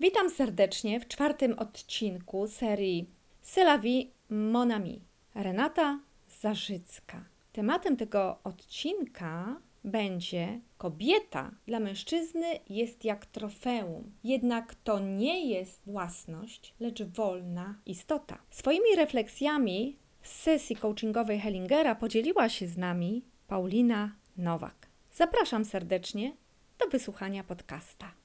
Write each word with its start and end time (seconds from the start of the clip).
Witam 0.00 0.30
serdecznie 0.30 1.00
w 1.00 1.08
czwartym 1.08 1.58
odcinku 1.58 2.48
serii 2.48 3.10
Sylawi 3.42 4.10
Monami. 4.28 5.00
Renata 5.34 6.00
Zarzycka. 6.28 7.24
Tematem 7.52 7.96
tego 7.96 8.38
odcinka 8.44 9.60
będzie 9.84 10.60
kobieta 10.78 11.50
dla 11.66 11.80
mężczyzny 11.80 12.46
jest 12.68 13.04
jak 13.04 13.26
trofeum, 13.26 14.12
jednak 14.24 14.74
to 14.74 15.00
nie 15.00 15.46
jest 15.46 15.80
własność, 15.86 16.74
lecz 16.80 17.02
wolna 17.02 17.74
istota. 17.86 18.38
Swoimi 18.50 18.96
refleksjami 18.96 19.96
z 20.22 20.32
sesji 20.32 20.76
coachingowej 20.76 21.40
Hellingera 21.40 21.94
podzieliła 21.94 22.48
się 22.48 22.66
z 22.66 22.76
nami 22.76 23.24
Paulina 23.48 24.12
Nowak. 24.36 24.88
Zapraszam 25.12 25.64
serdecznie 25.64 26.36
do 26.78 26.86
wysłuchania 26.86 27.44
podcasta. 27.44 28.23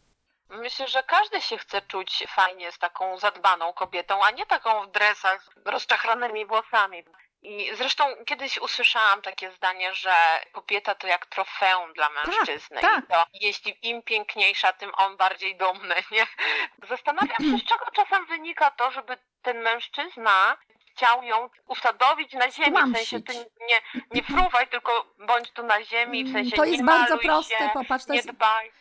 Myślę, 0.49 0.87
że 0.87 1.03
każdy 1.03 1.41
się 1.41 1.57
chce 1.57 1.81
czuć 1.81 2.23
fajnie 2.27 2.71
z 2.71 2.77
taką 2.77 3.17
zadbaną 3.17 3.73
kobietą, 3.73 4.23
a 4.23 4.31
nie 4.31 4.45
taką 4.45 4.81
w 4.87 4.91
dresach 4.91 5.43
z 5.43 5.67
rozczachranymi 5.67 6.45
włosami. 6.45 7.03
I 7.41 7.75
zresztą 7.75 8.03
kiedyś 8.25 8.57
usłyszałam 8.57 9.21
takie 9.21 9.51
zdanie, 9.51 9.93
że 9.93 10.13
kobieta 10.51 10.95
to 10.95 11.07
jak 11.07 11.25
trofeum 11.25 11.93
dla 11.93 12.09
mężczyzny. 12.09 12.81
tak. 12.81 13.03
I 13.03 13.07
to 13.07 13.25
jeśli 13.33 13.89
im 13.89 14.03
piękniejsza, 14.03 14.73
tym 14.73 14.91
on 14.97 15.17
bardziej 15.17 15.57
dumny, 15.57 15.95
nie? 16.11 16.27
Zastanawiam 16.87 17.37
się, 17.37 17.57
z 17.57 17.69
czego 17.69 17.85
czasem 17.95 18.25
wynika 18.25 18.71
to, 18.71 18.91
żeby 18.91 19.17
ten 19.41 19.61
mężczyzna 19.61 20.57
chciał 20.99 21.23
ją 21.23 21.49
usadowić 21.67 22.33
na 22.33 22.51
ziemi. 22.51 22.77
W 22.93 22.97
sensie 22.97 23.21
ty 23.21 23.33
nie, 23.69 23.81
nie 24.13 24.23
fruwaj, 24.23 24.67
tylko 24.67 25.15
bądź 25.27 25.51
tu 25.51 25.63
na 25.63 25.83
ziemi, 25.83 26.25
w 26.25 26.31
sensie 26.31 26.55
To 26.55 26.65
nie 26.65 26.71
jest 26.71 26.83
bardzo 26.85 27.15
maluj 27.15 27.25
proste, 27.25 27.57
się, 27.57 27.69
popatrz, 27.73 28.05
to 28.05 28.13
nie 28.13 28.17
jest, 28.17 28.29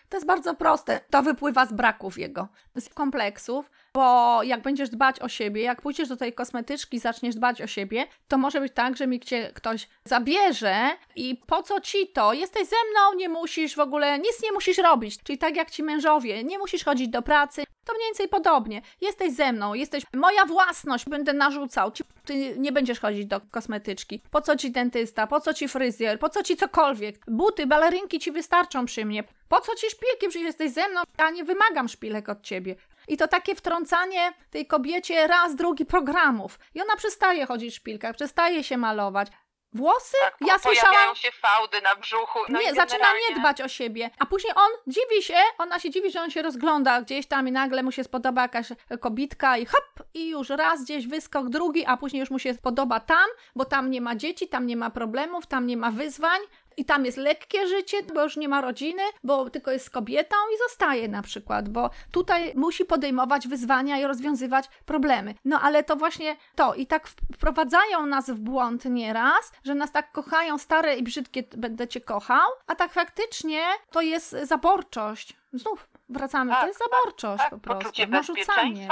to 0.09 0.17
jest 0.17 0.27
bardzo 0.27 0.55
proste. 0.55 1.01
To 1.11 1.23
wypływa 1.23 1.67
z 1.67 1.73
braków 1.73 2.19
jego, 2.19 2.49
z 2.77 2.89
kompleksów, 2.89 3.71
bo 3.99 4.43
jak 4.43 4.63
będziesz 4.63 4.91
dbać 4.91 5.21
o 5.21 5.29
siebie, 5.29 5.63
jak 5.63 5.83
pójdziesz 5.83 6.09
do 6.09 6.17
tej 6.17 6.33
kosmetyczki 6.33 6.99
zaczniesz 6.99 7.35
dbać 7.35 7.63
o 7.63 7.67
siebie, 7.67 8.07
to 8.29 8.39
może 8.39 8.61
być 8.61 8.73
tak, 8.73 8.97
że 8.97 9.07
mi 9.07 9.21
cię 9.21 9.51
ktoś 9.55 9.89
zabierze 10.05 10.91
i 11.17 11.41
po 11.47 11.63
co 11.63 11.81
ci 11.81 12.09
to? 12.09 12.33
Jesteś 12.33 12.69
ze 12.69 12.77
mną, 12.91 13.19
nie 13.19 13.29
musisz 13.29 13.77
w 13.77 13.81
ogóle, 13.81 14.19
nic 14.19 14.43
nie 14.43 14.53
musisz 14.53 14.79
robić. 14.79 15.23
Czyli 15.23 15.39
tak 15.39 15.57
jak 15.57 15.71
ci 15.71 15.83
mężowie, 15.83 16.45
nie 16.45 16.59
musisz 16.59 16.85
chodzić 16.85 17.09
do 17.09 17.23
pracy, 17.23 17.65
to 17.85 17.93
mniej 17.95 18.07
więcej 18.09 18.29
podobnie. 18.29 18.83
Jesteś 19.01 19.33
ze 19.33 19.53
mną, 19.53 19.75
jesteś 19.75 20.05
moja 20.15 20.45
własność, 20.45 21.05
będę 21.09 21.33
narzucał. 21.33 21.93
Ci- 21.93 22.05
Ty 22.25 22.55
nie 22.59 22.73
będziesz 22.73 23.01
chodzić 23.01 23.27
do 23.27 23.41
kosmetyczki. 23.51 24.23
Po 24.31 24.41
co 24.41 24.57
ci 24.57 24.71
dentysta? 24.71 25.27
Po 25.27 25.41
co 25.41 25.55
ci 25.55 25.69
fryzjer? 25.69 26.19
Po 26.19 26.29
co 26.29 26.43
ci 26.43 26.57
cokolwiek? 26.57 27.17
Buty, 27.29 27.67
balerynki 27.67 28.19
ci 28.19 28.33
wystarczą 28.33 28.87
przy 28.87 29.05
mnie. 29.05 29.25
Po 29.49 29.61
co 29.61 29.75
ci 29.75 29.87
szpilki? 29.91 30.29
Przecież 30.29 30.43
jesteś 30.47 30.73
ze 30.73 30.89
mną, 30.89 31.01
a 31.17 31.31
nie 31.31 31.45
wymagam 31.45 31.89
szpilek 31.89 32.29
od 32.29 32.43
ciebie. 32.43 32.77
I 33.09 33.17
to 33.17 33.29
takie 33.29 33.55
wtrącanie 33.55 34.33
tej 34.51 34.67
kobiecie 34.67 35.27
raz, 35.27 35.55
drugi 35.55 35.87
programów. 35.87 36.59
I 36.75 36.83
ona 36.83 36.97
przestaje 36.97 37.47
chodzić 37.47 37.75
w 37.75 37.77
szpilkach, 37.77 38.15
przestaje 38.15 38.65
się 38.65 38.77
malować. 38.77 39.29
Włosy? 39.73 40.17
Tak, 40.25 40.37
ja 40.41 40.59
słyszałam, 40.59 41.17
się 41.17 41.31
fałdy 41.33 41.81
na 41.81 41.97
brzuchu. 41.97 42.39
No 42.49 42.61
nie, 42.61 42.75
zaczyna 42.75 43.07
nie 43.29 43.37
dbać 43.41 43.61
o 43.61 43.69
siebie. 43.69 44.11
A 44.19 44.27
później 44.27 44.53
on 44.57 44.71
dziwi 44.87 45.23
się, 45.23 45.37
ona 45.59 45.79
się 45.79 45.91
dziwi, 45.91 46.11
że 46.11 46.21
on 46.21 46.31
się 46.31 46.43
rozgląda 46.43 47.03
gdzieś 47.03 47.27
tam 47.27 47.49
i 47.49 47.53
nagle 47.53 47.83
mu 47.83 47.93
się 47.93 48.05
spodoba 48.05 48.43
jakaś 48.43 48.67
kobitka 49.01 49.57
i 49.57 49.67
hop, 49.67 50.03
i 50.15 50.29
już 50.29 50.49
raz 50.49 50.85
gdzieś 50.85 51.07
wyskok, 51.07 51.49
drugi, 51.49 51.87
a 51.87 51.97
później 51.97 52.21
już 52.21 52.31
mu 52.31 52.39
się 52.39 52.55
podoba 52.55 53.01
tam, 53.01 53.29
bo 53.57 53.65
tam 53.65 53.91
nie 53.91 54.01
ma 54.01 54.17
dzieci, 54.17 54.49
tam 54.49 54.67
nie 54.67 54.77
ma 54.77 54.91
problemów, 54.91 55.47
tam 55.47 55.67
nie 55.67 55.77
ma 55.77 55.91
wyzwań. 55.91 56.41
I 56.79 56.85
tam 56.85 57.05
jest 57.05 57.19
lekkie 57.19 57.67
życie, 57.67 57.97
bo 58.15 58.23
już 58.23 58.37
nie 58.37 58.49
ma 58.49 58.61
rodziny, 58.61 59.03
bo 59.25 59.51
tylko 59.51 59.71
jest 59.71 59.91
kobietą 59.91 60.37
i 60.55 60.59
zostaje 60.69 61.09
na 61.09 61.23
przykład, 61.23 61.69
bo 61.69 61.91
tutaj 62.13 62.53
musi 62.55 62.85
podejmować 62.85 63.49
wyzwania 63.49 63.99
i 63.99 64.05
rozwiązywać 64.05 64.69
problemy. 64.87 65.35
No 65.45 65.61
ale 65.61 65.85
to 65.85 65.97
właśnie 65.97 66.37
to. 66.55 66.75
I 66.75 66.87
tak 66.87 67.09
wprowadzają 67.35 68.07
nas 68.07 68.31
w 68.31 68.39
błąd 68.41 68.85
nieraz, 68.85 69.53
że 69.65 69.75
nas 69.75 69.93
tak 69.93 70.13
kochają, 70.13 70.59
stare 70.59 70.97
i 70.97 71.03
brzydkie 71.03 71.45
będę 71.57 71.89
cię 71.89 72.01
kochał, 72.01 72.51
a 72.67 72.75
tak 72.75 72.93
faktycznie 72.93 73.63
to 73.91 74.01
jest 74.01 74.37
zaborczość. 74.43 75.37
Znów 75.53 75.89
wracamy, 76.09 76.51
Tak, 76.53 76.61
to 76.61 76.67
jest 76.67 76.79
zaborczość 76.79 77.43
tak, 77.43 77.51
po 77.51 77.59
prostu. 77.59 78.03
Narzucanie. 78.09 78.89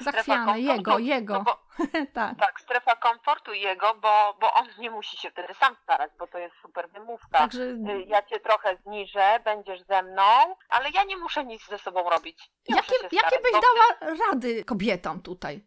Strefa 0.00 0.12
Zachwiane, 0.12 0.44
komfortu, 0.46 0.72
jego, 0.72 0.98
jego. 0.98 1.34
No 1.34 1.42
bo, 1.42 1.58
tak. 2.14 2.38
tak, 2.38 2.60
strefa 2.60 2.96
komfortu 2.96 3.52
jego, 3.52 3.94
bo, 3.94 4.36
bo 4.40 4.54
on 4.54 4.68
nie 4.78 4.90
musi 4.90 5.16
się 5.16 5.30
wtedy 5.30 5.54
sam 5.54 5.76
starać, 5.82 6.12
bo 6.18 6.26
to 6.26 6.38
jest 6.38 6.54
super 6.62 6.90
wymówka. 6.90 7.38
Także 7.38 7.62
Y, 7.62 8.04
Ja 8.06 8.22
cię 8.22 8.40
trochę 8.40 8.76
zniżę, 8.76 9.40
będziesz 9.44 9.80
ze 9.82 10.02
mną, 10.02 10.56
ale 10.68 10.90
ja 10.90 11.04
nie 11.04 11.16
muszę 11.16 11.44
nic 11.44 11.66
ze 11.68 11.78
sobą 11.78 12.10
robić. 12.10 12.50
Nie 12.68 12.76
jakie, 12.76 12.88
się 12.88 13.02
jakie 13.02 13.18
starać, 13.18 13.42
byś 13.42 13.52
dała 13.52 14.14
rady 14.30 14.64
kobietom 14.64 15.22
tutaj? 15.22 15.66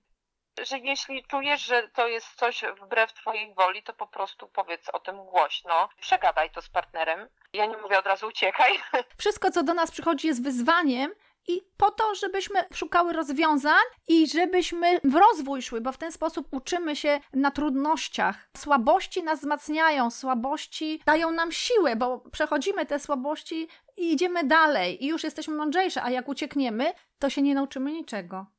że 0.65 0.77
jeśli 0.77 1.23
czujesz, 1.23 1.61
że 1.61 1.87
to 1.87 2.07
jest 2.07 2.35
coś 2.35 2.63
wbrew 2.81 3.13
twojej 3.13 3.53
woli, 3.53 3.83
to 3.83 3.93
po 3.93 4.07
prostu 4.07 4.47
powiedz 4.47 4.89
o 4.89 4.99
tym 4.99 5.25
głośno. 5.25 5.89
Przegadaj 5.99 6.49
to 6.49 6.61
z 6.61 6.69
partnerem. 6.69 7.29
Ja 7.53 7.65
nie 7.65 7.77
mówię 7.77 7.99
od 7.99 8.05
razu 8.07 8.27
uciekaj. 8.27 8.71
Wszystko, 9.17 9.51
co 9.51 9.63
do 9.63 9.73
nas 9.73 9.91
przychodzi, 9.91 10.27
jest 10.27 10.43
wyzwaniem. 10.43 11.13
I 11.47 11.61
po 11.77 11.91
to, 11.91 12.15
żebyśmy 12.15 12.59
szukały 12.73 13.13
rozwiązań 13.13 13.83
i 14.07 14.27
żebyśmy 14.27 14.99
w 15.03 15.15
rozwój 15.15 15.61
szły, 15.61 15.81
bo 15.81 15.91
w 15.91 15.97
ten 15.97 16.11
sposób 16.11 16.47
uczymy 16.51 16.95
się 16.95 17.19
na 17.33 17.51
trudnościach. 17.51 18.49
Słabości 18.57 19.23
nas 19.23 19.39
wzmacniają, 19.39 20.11
słabości 20.11 21.01
dają 21.05 21.31
nam 21.31 21.51
siłę, 21.51 21.95
bo 21.95 22.19
przechodzimy 22.31 22.85
te 22.85 22.99
słabości 22.99 23.67
i 23.97 24.13
idziemy 24.13 24.43
dalej, 24.43 25.03
i 25.03 25.07
już 25.07 25.23
jesteśmy 25.23 25.55
mądrzejsze, 25.55 26.03
a 26.03 26.09
jak 26.09 26.29
uciekniemy, 26.29 26.93
to 27.19 27.29
się 27.29 27.41
nie 27.41 27.55
nauczymy 27.55 27.91
niczego. 27.91 28.56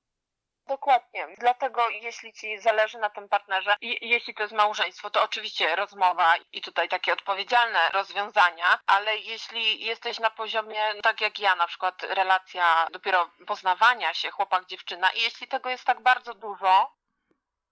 Dokładnie. 0.68 1.28
Dlatego 1.38 1.88
jeśli 1.88 2.32
ci 2.32 2.58
zależy 2.58 2.98
na 2.98 3.10
tym 3.10 3.28
partnerze 3.28 3.76
i 3.80 4.08
jeśli 4.08 4.34
to 4.34 4.42
jest 4.42 4.54
małżeństwo, 4.54 5.10
to 5.10 5.22
oczywiście 5.22 5.76
rozmowa 5.76 6.34
i 6.52 6.60
tutaj 6.60 6.88
takie 6.88 7.12
odpowiedzialne 7.12 7.78
rozwiązania, 7.92 8.78
ale 8.86 9.16
jeśli 9.16 9.84
jesteś 9.84 10.18
na 10.18 10.30
poziomie, 10.30 10.80
tak 11.02 11.20
jak 11.20 11.38
ja 11.38 11.54
na 11.56 11.66
przykład, 11.66 12.02
relacja 12.02 12.86
dopiero 12.92 13.30
poznawania 13.46 14.14
się, 14.14 14.30
chłopak, 14.30 14.66
dziewczyna 14.66 15.10
i 15.10 15.20
jeśli 15.20 15.48
tego 15.48 15.70
jest 15.70 15.84
tak 15.84 16.00
bardzo 16.00 16.34
dużo, 16.34 16.92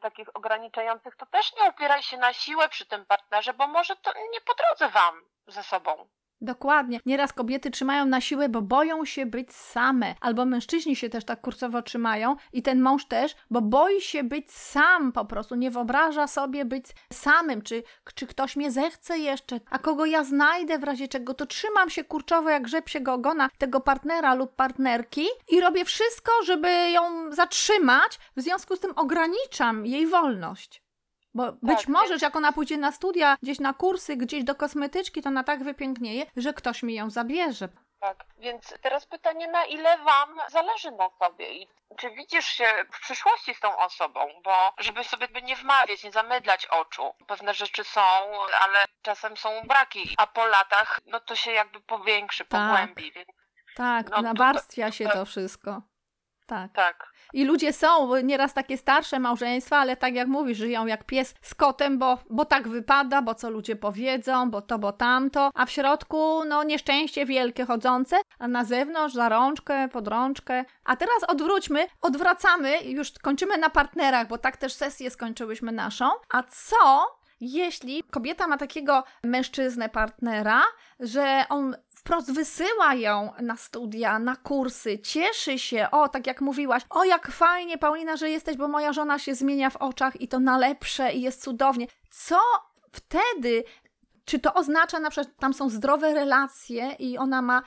takich 0.01 0.28
ograniczających, 0.37 1.17
to 1.17 1.27
też 1.27 1.53
nie 1.57 1.69
opieraj 1.69 2.03
się 2.03 2.17
na 2.17 2.33
siłę 2.33 2.69
przy 2.69 2.87
tym 2.87 3.07
partnerze, 3.07 3.55
bo 3.55 3.67
może 3.67 3.97
to 3.97 4.13
nie 4.33 4.41
po 4.41 4.55
drodze 4.55 4.89
wam 4.89 5.23
ze 5.47 5.63
sobą. 5.63 6.09
Dokładnie. 6.41 7.01
Nieraz 7.07 7.33
kobiety 7.33 7.71
trzymają 7.71 8.07
na 8.07 8.21
siłę, 8.21 8.49
bo 8.49 8.63
boją 8.63 9.05
się 9.05 9.27
być 9.27 9.53
same. 9.53 10.15
Albo 10.21 10.45
mężczyźni 10.45 10.97
się 10.97 11.09
też 11.09 11.25
tak 11.25 11.41
kurcowo 11.41 11.83
trzymają 11.83 12.37
i 12.53 12.63
ten 12.63 12.81
mąż 12.81 13.07
też, 13.07 13.37
bo 13.51 13.63
boi 13.63 14.01
się 14.01 14.25
być 14.25 14.53
sam 14.53 15.13
po 15.13 15.25
prostu. 15.25 15.55
Nie 15.55 15.71
wyobraża 15.71 16.27
sobie 16.27 16.65
być 16.65 16.87
samym. 17.13 17.63
Czy, 17.63 17.83
czy 18.15 18.27
ktoś 18.27 18.57
mnie 18.57 18.71
zechce 18.71 19.19
jeszcze, 19.19 19.61
a 19.71 19.79
kogo 19.79 20.07
ja 20.07 20.25
znajdę 20.25 20.79
w 20.79 20.85
razie 20.85 21.09
czego, 21.09 21.35
to 21.35 21.47
trzymam 21.47 21.91
się 21.91 22.05
kurczowo 22.05 22.51
jak 22.51 22.69
rzep 22.69 22.89
się 22.89 23.01
go 23.01 23.13
ogona 23.13 23.51
tego 23.59 23.81
partnera 23.81 24.35
lub 24.35 24.55
partnerki 24.55 25.27
i 25.49 25.61
robię 25.61 25.85
wszystko, 25.85 26.33
żeby 26.45 26.91
ją 26.91 27.33
zatrzymać. 27.33 28.19
W 28.37 28.41
związku 28.41 28.77
z 28.77 28.81
tym 28.81 28.93
ograniczam 28.97 29.87
jej 29.87 30.07
wolność. 30.07 30.86
Bo 31.37 31.53
być 31.63 31.79
Tak, 31.79 31.89
może, 31.89 32.19
że 32.19 32.27
jak 32.27 32.37
ona 32.37 32.53
pójdzie 32.53 32.77
na 32.77 32.93
studia, 32.93 33.37
gdzieś 33.43 33.61
na 33.61 33.73
kursy, 33.73 34.17
gdzieś 34.17 34.45
do 34.45 34.55
kosmetyczki, 34.55 35.23
to 35.23 35.29
ona 35.29 35.45
tak 35.45 35.65
wypięknieje, 35.65 36.27
że 36.37 36.53
ktoś 36.55 36.83
mi 36.83 36.95
ją 36.95 37.11
zabierze. 37.11 37.69
Tak, 38.01 38.25
więc 38.39 38.75
teraz 38.83 39.07
pytanie, 39.07 39.49
na 39.49 39.65
ile 39.65 39.99
Wam 39.99 40.29
zależy 40.51 40.91
na 40.91 41.09
sobie 41.19 41.53
i 41.55 41.69
czy 41.97 42.10
widzisz 42.10 42.47
się 42.47 42.65
w 42.93 43.01
przyszłości 43.01 43.55
z 43.55 43.60
tą 43.60 43.77
osobą, 43.78 44.21
bo 44.45 44.72
żeby 44.78 45.05
sobie 45.05 45.28
nie 45.43 45.57
wmawiać, 45.57 46.05
nie 46.05 46.13
zamydlać 46.13 46.66
oczu. 46.66 47.03
Pewne 47.27 47.55
rzeczy 47.55 47.84
są, 47.84 48.01
ale 48.60 48.78
czasem 49.03 49.37
są 49.37 49.49
braki, 49.69 50.15
a 50.19 50.27
po 50.27 50.47
latach 50.47 51.01
no 51.07 51.21
to 51.21 51.37
się 51.37 51.51
jakby 51.53 51.81
powiększy, 51.81 52.45
Tak. 52.45 52.60
pogłębi, 52.71 53.13
więc 53.13 53.28
Tak, 53.77 54.10
No, 54.10 54.22
nawarstwia 54.22 54.87
to- 54.87 54.93
się 54.93 55.09
to 55.09 55.25
wszystko. 55.25 55.83
Tak. 56.47 56.72
tak. 56.72 57.16
I 57.33 57.45
ludzie 57.45 57.72
są 57.72 58.16
nieraz 58.16 58.54
takie 58.54 58.77
starsze 58.78 59.19
małżeństwa, 59.19 59.78
ale 59.78 59.97
tak 59.97 60.15
jak 60.15 60.28
mówisz, 60.28 60.59
żyją 60.59 60.87
jak 60.87 61.04
pies 61.04 61.34
z 61.43 61.54
kotem, 61.54 61.98
bo, 61.98 62.19
bo 62.31 62.45
tak 62.45 62.69
wypada, 62.69 63.22
bo 63.22 63.34
co 63.34 63.51
ludzie 63.51 63.77
powiedzą, 63.77 64.51
bo 64.51 64.63
to, 64.63 64.78
bo 64.78 64.93
tamto, 64.93 65.51
a 65.54 65.66
w 65.66 65.71
środku, 65.71 66.45
no, 66.45 66.63
nieszczęście 66.65 67.27
wielkie 67.27 67.65
chodzące, 67.65 68.16
a 68.39 68.48
na 68.48 68.65
zewnątrz 68.65 69.15
za 69.15 69.28
rączkę, 69.28 69.89
pod 69.89 70.09
rączkę. 70.09 70.65
A 70.84 70.97
teraz 70.97 71.25
odwróćmy, 71.28 71.87
odwracamy, 72.03 72.78
już 72.84 73.13
kończymy 73.22 73.59
na 73.59 73.71
partnerach, 73.71 74.28
bo 74.28 74.39
tak 74.39 74.57
też 74.57 74.72
sesję 74.72 75.10
skończyłyśmy 75.10 75.72
naszą. 75.72 76.10
A 76.33 76.43
co, 76.43 77.07
jeśli 77.41 78.03
kobieta 78.03 78.47
ma 78.47 78.59
takiego 78.59 79.04
mężczyznę, 79.25 79.89
partnera, 79.89 80.63
że 81.01 81.45
on 81.48 81.77
wprost 82.07 82.33
wysyła 82.33 82.95
ją 82.95 83.33
na 83.41 83.57
studia, 83.57 84.19
na 84.19 84.37
kursy, 84.37 84.99
cieszy 84.99 85.59
się, 85.59 85.89
o, 85.91 86.09
tak 86.09 86.27
jak 86.27 86.41
mówiłaś, 86.41 86.83
o, 86.91 87.05
jak 87.05 87.31
fajnie, 87.31 87.79
Paulina, 87.79 88.17
że 88.17 88.31
jesteś, 88.31 88.57
bo 88.57 88.69
moja 88.69 88.93
żona 88.93 89.19
się 89.19 89.35
zmienia 89.35 89.71
w 89.71 89.77
oczach 89.77 90.21
i 90.21 90.29
to 90.29 90.41
na 90.41 90.59
lepsze 90.59 91.13
i 91.13 91.23
jest 91.23 91.43
cudownie. 91.43 91.87
Co 92.11 92.39
wtedy, 92.93 93.65
czy 94.25 94.39
to 94.39 94.55
oznacza 94.55 95.01
na 95.01 95.11
przykład, 95.11 95.37
tam 95.39 95.55
są 95.55 95.69
zdrowe 95.69 96.15
relacje 96.15 96.93
i 96.99 97.19
ona 97.19 97.43
ma 97.43 97.63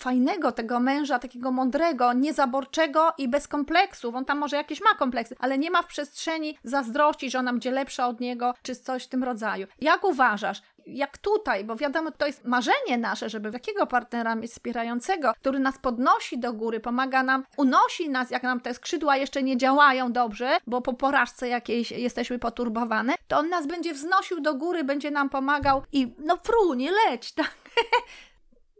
fajnego, 0.00 0.52
tego 0.52 0.80
męża, 0.80 1.18
takiego 1.18 1.52
mądrego, 1.52 2.12
niezaborczego 2.12 3.12
i 3.18 3.28
bez 3.28 3.48
kompleksów. 3.48 4.14
On 4.14 4.24
tam 4.24 4.38
może 4.38 4.56
jakieś 4.56 4.80
ma 4.80 4.94
kompleksy, 4.94 5.36
ale 5.38 5.58
nie 5.58 5.70
ma 5.70 5.82
w 5.82 5.86
przestrzeni 5.86 6.58
zazdrości, 6.64 7.30
że 7.30 7.38
ona 7.38 7.52
będzie 7.52 7.70
lepsza 7.70 8.08
od 8.08 8.20
niego, 8.20 8.54
czy 8.62 8.76
coś 8.76 9.04
w 9.04 9.08
tym 9.08 9.24
rodzaju. 9.24 9.66
Jak 9.80 10.04
uważasz, 10.04 10.62
jak 10.96 11.18
tutaj, 11.18 11.64
bo 11.64 11.76
wiadomo, 11.76 12.10
to 12.10 12.26
jest 12.26 12.44
marzenie 12.44 12.98
nasze, 12.98 13.28
żeby 13.30 13.52
takiego 13.52 13.86
partnera 13.86 14.34
mieć 14.34 14.50
wspierającego, 14.52 15.32
który 15.34 15.58
nas 15.58 15.78
podnosi 15.78 16.38
do 16.38 16.52
góry, 16.52 16.80
pomaga 16.80 17.22
nam, 17.22 17.44
unosi 17.56 18.10
nas, 18.10 18.30
jak 18.30 18.42
nam 18.42 18.60
te 18.60 18.74
skrzydła 18.74 19.16
jeszcze 19.16 19.42
nie 19.42 19.56
działają 19.56 20.12
dobrze, 20.12 20.58
bo 20.66 20.80
po 20.82 20.94
porażce 20.94 21.48
jakiejś 21.48 21.90
jesteśmy 21.90 22.38
poturbowane, 22.38 23.14
to 23.28 23.38
on 23.38 23.48
nas 23.48 23.66
będzie 23.66 23.94
wznosił 23.94 24.40
do 24.40 24.54
góry, 24.54 24.84
będzie 24.84 25.10
nam 25.10 25.28
pomagał 25.28 25.82
i 25.92 26.14
no 26.18 26.36
fru, 26.36 26.74
nie 26.74 26.90
leć, 26.92 27.32
tak? 27.34 27.54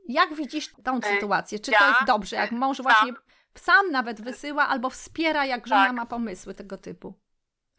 jak 0.09 0.35
widzisz 0.35 0.71
tą 0.85 1.01
sytuację? 1.03 1.59
Czy 1.59 1.71
to 1.73 1.85
ja- 1.85 1.89
jest 1.89 2.05
dobrze, 2.07 2.37
jak 2.37 2.53
mąż 2.53 2.83
właśnie 2.83 3.13
sam 3.55 3.91
nawet 3.91 4.21
wysyła 4.21 4.69
albo 4.69 4.91
wspiera, 4.91 5.45
jak 5.45 5.67
żona 5.67 5.87
Tak. 5.87 5.97
ma 5.97 6.07
pomysły 6.07 6.55
tego 6.55 6.79
typu? 6.79 7.15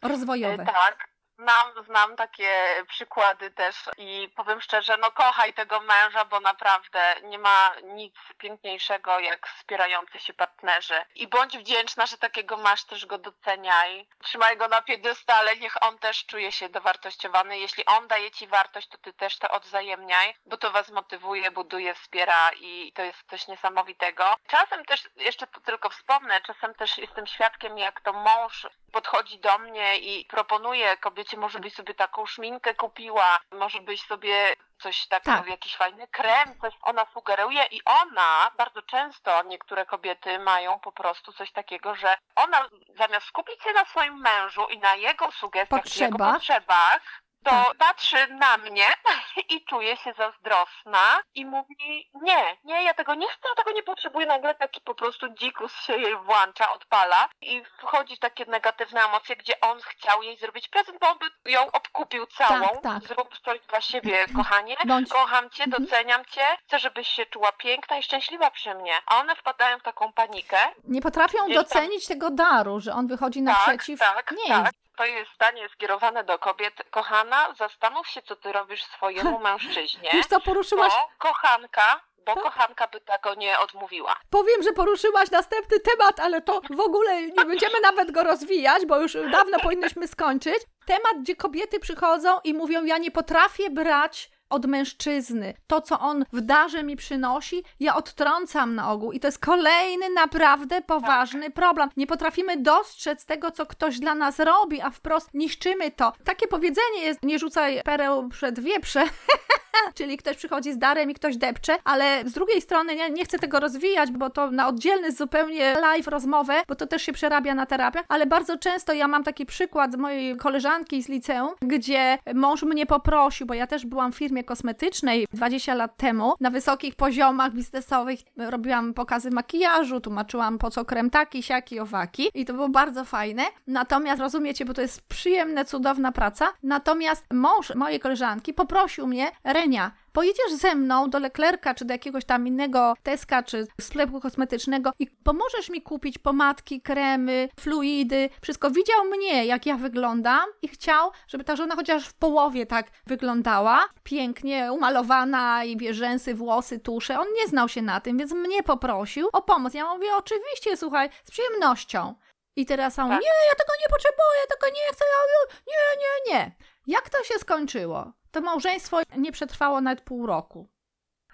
Rozwojowe. 0.02 0.62
E, 0.62 0.66
Tak. 0.66 1.09
Znam, 1.40 1.84
znam 1.84 2.16
takie 2.16 2.84
przykłady 2.88 3.50
też 3.50 3.76
i 3.98 4.32
powiem 4.36 4.60
szczerze, 4.60 4.96
no 4.96 5.10
kochaj 5.10 5.54
tego 5.54 5.80
męża, 5.80 6.24
bo 6.24 6.40
naprawdę 6.40 7.14
nie 7.22 7.38
ma 7.38 7.72
nic 7.82 8.14
piękniejszego 8.38 9.18
jak 9.18 9.48
wspierający 9.48 10.18
się 10.18 10.32
partnerzy. 10.32 10.94
I 11.14 11.28
bądź 11.28 11.58
wdzięczna, 11.58 12.06
że 12.06 12.18
takiego 12.18 12.56
masz, 12.56 12.84
też 12.84 13.06
go 13.06 13.18
doceniaj. 13.18 14.08
Trzymaj 14.22 14.56
go 14.56 14.68
na 14.68 14.82
piedestale, 14.82 15.56
niech 15.56 15.82
on 15.82 15.98
też 15.98 16.26
czuje 16.26 16.52
się 16.52 16.68
dowartościowany. 16.68 17.58
Jeśli 17.58 17.86
on 17.86 18.08
daje 18.08 18.30
ci 18.30 18.46
wartość, 18.46 18.88
to 18.88 18.98
ty 18.98 19.12
też 19.12 19.38
to 19.38 19.50
odwzajemniaj, 19.50 20.34
bo 20.46 20.56
to 20.56 20.70
was 20.70 20.90
motywuje, 20.90 21.50
buduje, 21.50 21.94
wspiera 21.94 22.50
i 22.52 22.92
to 22.92 23.02
jest 23.02 23.22
coś 23.30 23.48
niesamowitego. 23.48 24.34
Czasem 24.46 24.84
też, 24.84 25.08
jeszcze 25.16 25.46
tu 25.46 25.60
tylko 25.60 25.90
wspomnę, 25.90 26.40
czasem 26.40 26.74
też 26.74 26.98
jestem 26.98 27.26
świadkiem, 27.26 27.78
jak 27.78 28.00
to 28.00 28.12
mąż 28.12 28.66
podchodzi 28.92 29.38
do 29.38 29.58
mnie 29.58 29.98
i 29.98 30.24
proponuje 30.24 30.96
kobiecie, 30.96 31.36
może 31.36 31.58
byś 31.60 31.74
sobie 31.74 31.94
taką 31.94 32.26
szminkę 32.26 32.74
kupiła, 32.74 33.38
może 33.52 33.80
byś 33.80 34.02
sobie 34.06 34.56
coś 34.82 35.06
takiego, 35.06 35.36
Tak. 35.36 35.46
jakiś 35.48 35.76
fajny 35.76 36.08
krem, 36.08 36.60
coś 36.60 36.74
ona 36.82 37.06
sugeruje 37.14 37.64
i 37.70 37.80
ona, 37.84 38.50
bardzo 38.56 38.82
często 38.82 39.42
niektóre 39.42 39.86
kobiety 39.86 40.38
mają 40.38 40.80
po 40.80 40.92
prostu 40.92 41.32
coś 41.32 41.52
takiego, 41.52 41.94
że 41.94 42.16
ona 42.36 42.68
zamiast 42.98 43.26
skupić 43.26 43.62
się 43.62 43.72
na 43.72 43.84
swoim 43.84 44.20
mężu 44.20 44.66
i 44.66 44.78
na 44.78 44.94
jego 44.94 45.32
sugestiach, 45.32 45.96
i 45.96 46.00
jego 46.00 46.18
Potrzebach. 46.18 47.22
To 47.44 47.50
Tak. 47.50 47.76
patrzy 47.78 48.26
na 48.26 48.56
mnie 48.56 48.86
i 49.54 49.64
czuje 49.64 49.96
się 49.96 50.12
zazdrosna 50.18 51.20
i 51.34 51.44
mówi 51.46 52.10
nie, 52.14 52.56
nie, 52.64 52.82
ja 52.84 52.94
tego 52.94 53.14
nie 53.14 53.28
chcę, 53.28 53.48
ja 53.48 53.54
tego 53.54 53.72
nie 53.72 53.82
potrzebuję. 53.82 54.26
Nagle 54.26 54.54
taki 54.54 54.80
po 54.80 54.94
prostu 54.94 55.28
dzikus 55.28 55.72
się 55.74 55.96
jej 55.96 56.16
włącza, 56.16 56.72
odpala 56.72 57.28
i 57.40 57.62
wchodzi 57.78 58.16
w 58.16 58.18
takie 58.18 58.44
negatywne 58.46 59.04
emocje, 59.04 59.36
gdzie 59.36 59.60
on 59.60 59.80
chciał 59.80 60.22
jej 60.22 60.36
zrobić 60.38 60.68
prezent, 60.68 60.98
bo 61.00 61.08
on 61.08 61.18
by 61.44 61.50
ją 61.50 61.72
obkupił 61.72 62.26
całą. 62.26 62.68
Tak, 62.68 62.82
tak. 62.82 63.02
Zrób 63.02 63.38
coś 63.38 63.60
dla 63.60 63.80
siebie, 63.80 64.26
kochanie. 64.36 64.76
Bądź 64.86 65.10
Kocham 65.10 65.50
cię, 65.50 65.64
Mhm. 65.64 65.84
doceniam 65.84 66.24
cię, 66.24 66.46
chcę, 66.66 66.78
żebyś 66.78 67.08
się 67.08 67.26
czuła 67.26 67.52
piękna 67.52 67.98
i 67.98 68.02
szczęśliwa 68.02 68.50
przy 68.50 68.74
mnie. 68.74 68.94
A 69.06 69.16
one 69.16 69.36
wpadają 69.36 69.78
w 69.78 69.82
taką 69.82 70.12
panikę. 70.12 70.58
nie 70.84 71.00
potrafią 71.02 71.38
Gdzieś 71.44 71.54
tam- 71.56 71.64
docenić 71.64 72.06
tego 72.06 72.30
daru, 72.30 72.80
że 72.80 72.92
on 72.94 73.06
wychodzi 73.06 73.42
naprzeciw. 73.42 74.00
Tak, 74.00 74.30
nie, 74.30 74.48
tak. 74.48 74.72
To 74.96 75.04
jest 75.04 75.34
zdanie 75.34 75.68
skierowane 75.68 76.24
do 76.24 76.38
kobiet. 76.38 76.74
Kochana, 76.90 77.29
zastanów 77.58 78.08
się, 78.08 78.22
co 78.22 78.36
ty 78.36 78.52
robisz 78.52 78.84
swojemu 78.84 79.38
mężczyźnie. 79.48 80.10
wiesz 80.12 80.26
co, 80.26 80.40
poruszyłaś, 80.40 80.92
Bo 80.92 81.28
kochanka, 81.28 82.00
bo 82.26 82.34
Tak. 82.34 82.42
kochanka 82.44 82.88
by 82.88 83.00
tego 83.00 83.34
nie 83.34 83.58
odmówiła. 83.58 84.16
powiem, 84.30 84.62
że 84.62 84.72
poruszyłaś 84.72 85.30
następny 85.30 85.80
temat, 85.80 86.20
ale 86.20 86.42
to 86.42 86.60
w 86.70 86.80
ogóle 86.80 87.22
nie 87.22 87.44
będziemy 87.44 87.80
nawet 87.80 88.10
go 88.10 88.22
rozwijać, 88.22 88.86
bo 88.86 88.98
już 88.98 89.12
dawno 89.32 89.58
powinnyśmy 89.62 90.08
skończyć. 90.08 90.56
Temat, 90.86 91.12
gdzie 91.20 91.36
kobiety 91.36 91.80
przychodzą 91.80 92.40
i 92.44 92.54
mówią, 92.54 92.84
ja 92.84 92.98
nie 92.98 93.10
potrafię 93.10 93.70
brać 93.70 94.30
od 94.50 94.66
mężczyzny. 94.66 95.54
To, 95.66 95.80
co 95.80 96.00
on 96.00 96.24
w 96.32 96.40
darze 96.40 96.82
mi 96.82 96.96
przynosi, 96.96 97.64
ja 97.80 97.94
odtrącam 97.96 98.74
na 98.74 98.92
ogół. 98.92 99.12
I 99.12 99.20
to 99.20 99.28
jest 99.28 99.38
kolejny 99.38 100.10
naprawdę 100.10 100.82
poważny 100.82 101.50
problem. 101.50 101.88
Nie 101.96 102.06
potrafimy 102.06 102.56
dostrzec 102.56 103.26
tego, 103.26 103.50
co 103.50 103.66
ktoś 103.66 103.98
dla 103.98 104.14
nas 104.14 104.38
robi, 104.38 104.80
a 104.80 104.90
wprost 104.90 105.34
niszczymy 105.34 105.90
to. 105.90 106.12
Takie 106.24 106.48
powiedzenie 106.48 107.02
jest, 107.02 107.22
nie 107.22 107.38
rzucaj 107.38 107.82
pereł 107.84 108.28
przed 108.28 108.60
wieprze, 108.60 109.04
czyli 109.98 110.16
ktoś 110.16 110.36
przychodzi 110.36 110.72
z 110.72 110.78
darem 110.78 111.10
i 111.10 111.14
ktoś 111.14 111.36
depcze, 111.36 111.76
ale 111.84 112.22
z 112.24 112.32
drugiej 112.32 112.60
strony 112.60 112.96
nie, 112.96 113.10
nie 113.10 113.24
chcę 113.24 113.38
tego 113.38 113.60
rozwijać, 113.60 114.10
bo 114.10 114.30
to 114.30 114.50
na 114.50 114.68
oddzielny 114.68 115.12
zupełnie 115.12 115.74
live 115.80 116.08
rozmowę, 116.08 116.62
bo 116.68 116.74
to 116.74 116.86
też 116.86 117.02
się 117.02 117.12
przerabia 117.12 117.54
na 117.54 117.66
terapię, 117.66 118.00
ale 118.08 118.26
bardzo 118.26 118.58
często 118.58 118.92
ja 118.92 119.08
mam 119.08 119.24
taki 119.24 119.46
przykład 119.46 119.92
z 119.92 119.96
mojej 119.96 120.36
koleżanki 120.36 121.02
z 121.02 121.08
liceum, 121.08 121.50
gdzie 121.60 122.18
mąż 122.34 122.62
mnie 122.62 122.86
poprosił, 122.86 123.46
bo 123.46 123.54
ja 123.54 123.66
też 123.66 123.86
byłam 123.86 124.12
w 124.12 124.16
firmie 124.16 124.39
kosmetycznej 124.44 125.26
20 125.32 125.74
lat 125.74 125.96
temu, 125.96 126.34
na 126.40 126.50
wysokich 126.50 126.94
poziomach 126.94 127.52
biznesowych 127.54 128.20
robiłam 128.36 128.94
pokazy 128.94 129.30
makijażu, 129.30 130.00
tłumaczyłam 130.00 130.58
po 130.58 130.70
co 130.70 130.84
krem 130.84 131.10
taki, 131.10 131.42
siaki, 131.42 131.80
owaki. 131.80 132.30
I 132.34 132.44
to 132.44 132.52
było 132.52 132.68
bardzo 132.68 133.04
fajne, 133.04 133.42
natomiast 133.66 134.20
rozumiecie, 134.20 134.64
bo 134.64 134.74
to 134.74 134.82
jest 134.82 135.08
przyjemna, 135.08 135.64
cudowna 135.64 136.12
praca, 136.12 136.52
natomiast 136.62 137.26
mąż 137.32 137.74
mojej 137.74 138.00
koleżanki 138.00 138.54
poprosił 138.54 139.06
mnie, 139.06 139.32
Renia, 139.44 139.92
pojedziesz 140.12 140.52
ze 140.52 140.74
mną 140.74 141.10
do 141.10 141.18
Leclerca, 141.18 141.74
czy 141.74 141.84
do 141.84 141.94
jakiegoś 141.94 142.24
tam 142.24 142.46
innego 142.46 142.94
Teska, 143.02 143.42
czy 143.42 143.66
sklepu 143.80 144.20
kosmetycznego 144.20 144.92
i 144.98 145.06
pomożesz 145.06 145.70
mi 145.70 145.82
kupić 145.82 146.18
pomadki, 146.18 146.80
kremy, 146.80 147.48
fluidy, 147.60 148.28
wszystko. 148.42 148.70
Widział 148.70 149.04
mnie, 149.04 149.46
jak 149.46 149.66
ja 149.66 149.76
wyglądam 149.76 150.44
i 150.62 150.68
chciał, 150.68 151.10
żeby 151.28 151.44
ta 151.44 151.56
żona 151.56 151.76
chociaż 151.76 152.08
w 152.08 152.14
połowie 152.14 152.66
tak 152.66 152.86
wyglądała, 153.06 153.88
pięknie 154.04 154.72
umalowana 154.72 155.64
i 155.64 155.76
wie, 155.76 155.94
rzęsy, 155.94 156.34
włosy, 156.34 156.78
tusze. 156.78 157.20
On 157.20 157.26
nie 157.36 157.48
znał 157.48 157.68
się 157.68 157.82
na 157.82 158.00
tym, 158.00 158.18
więc 158.18 158.32
mnie 158.32 158.62
poprosił 158.62 159.28
o 159.32 159.42
pomoc. 159.42 159.74
Ja 159.74 159.94
mówię, 159.94 160.08
oczywiście, 160.16 160.76
słuchaj, 160.76 161.10
z 161.24 161.30
przyjemnością. 161.30 162.14
I 162.56 162.66
teraz 162.66 162.98
on, 162.98 163.08
Tak. 163.08 163.20
nie, 163.20 163.28
ja 163.50 163.54
tego 163.58 163.72
nie 163.82 163.88
potrzebuję, 163.90 164.46
tego 164.48 164.66
nie 164.66 164.92
chcę, 164.92 165.04
ja, 165.04 165.54
nie, 165.66 166.00
nie, 166.00 166.34
nie. 166.34 166.56
Jak 166.86 167.10
to 167.10 167.24
się 167.24 167.34
skończyło? 167.34 168.12
To 168.30 168.40
małżeństwo 168.40 169.00
nie 169.16 169.32
przetrwało 169.32 169.80
nawet 169.80 170.00
pół 170.00 170.26
roku. 170.26 170.68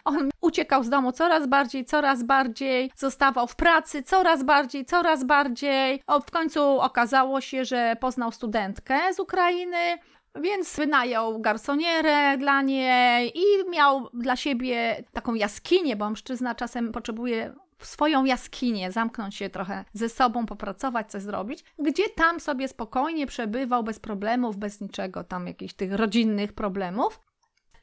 On 0.04 0.30
uciekał 0.40 0.84
z 0.84 0.88
domu 0.88 1.12
coraz 1.12 1.46
bardziej, 1.46 1.84
coraz 1.84 2.22
bardziej, 2.22 2.90
zostawał 2.96 3.46
w 3.46 3.56
pracy 3.56 4.02
coraz 4.02 4.42
bardziej, 4.42 4.84
coraz 4.84 5.24
bardziej. 5.24 6.02
O, 6.06 6.20
w 6.20 6.30
końcu 6.30 6.80
okazało 6.80 7.40
się, 7.40 7.64
że 7.64 7.96
poznał 8.00 8.32
studentkę 8.32 9.14
z 9.14 9.20
Ukrainy, 9.20 9.98
więc 10.34 10.76
wynajął 10.76 11.40
garsonierę 11.40 12.38
dla 12.38 12.62
niej 12.62 13.32
i 13.38 13.70
miał 13.70 14.08
dla 14.14 14.36
siebie 14.36 15.04
taką 15.12 15.34
jaskinię, 15.34 15.96
bo 15.96 16.08
mężczyzna 16.08 16.54
czasem 16.54 16.92
potrzebuje 16.92 17.54
w 17.78 17.86
swoją 17.86 18.24
jaskinię, 18.24 18.92
zamknąć 18.92 19.36
się 19.36 19.50
trochę 19.50 19.84
ze 19.92 20.08
sobą, 20.08 20.46
popracować, 20.46 21.10
coś 21.10 21.22
zrobić, 21.22 21.64
gdzie 21.78 22.08
tam 22.08 22.40
sobie 22.40 22.68
spokojnie 22.68 23.26
przebywał 23.26 23.82
bez 23.82 23.98
problemów, 23.98 24.56
bez 24.56 24.80
niczego, 24.80 25.24
tam 25.24 25.46
jakichś 25.46 25.74
tych 25.74 25.92
rodzinnych 25.92 26.52
problemów. 26.52 27.20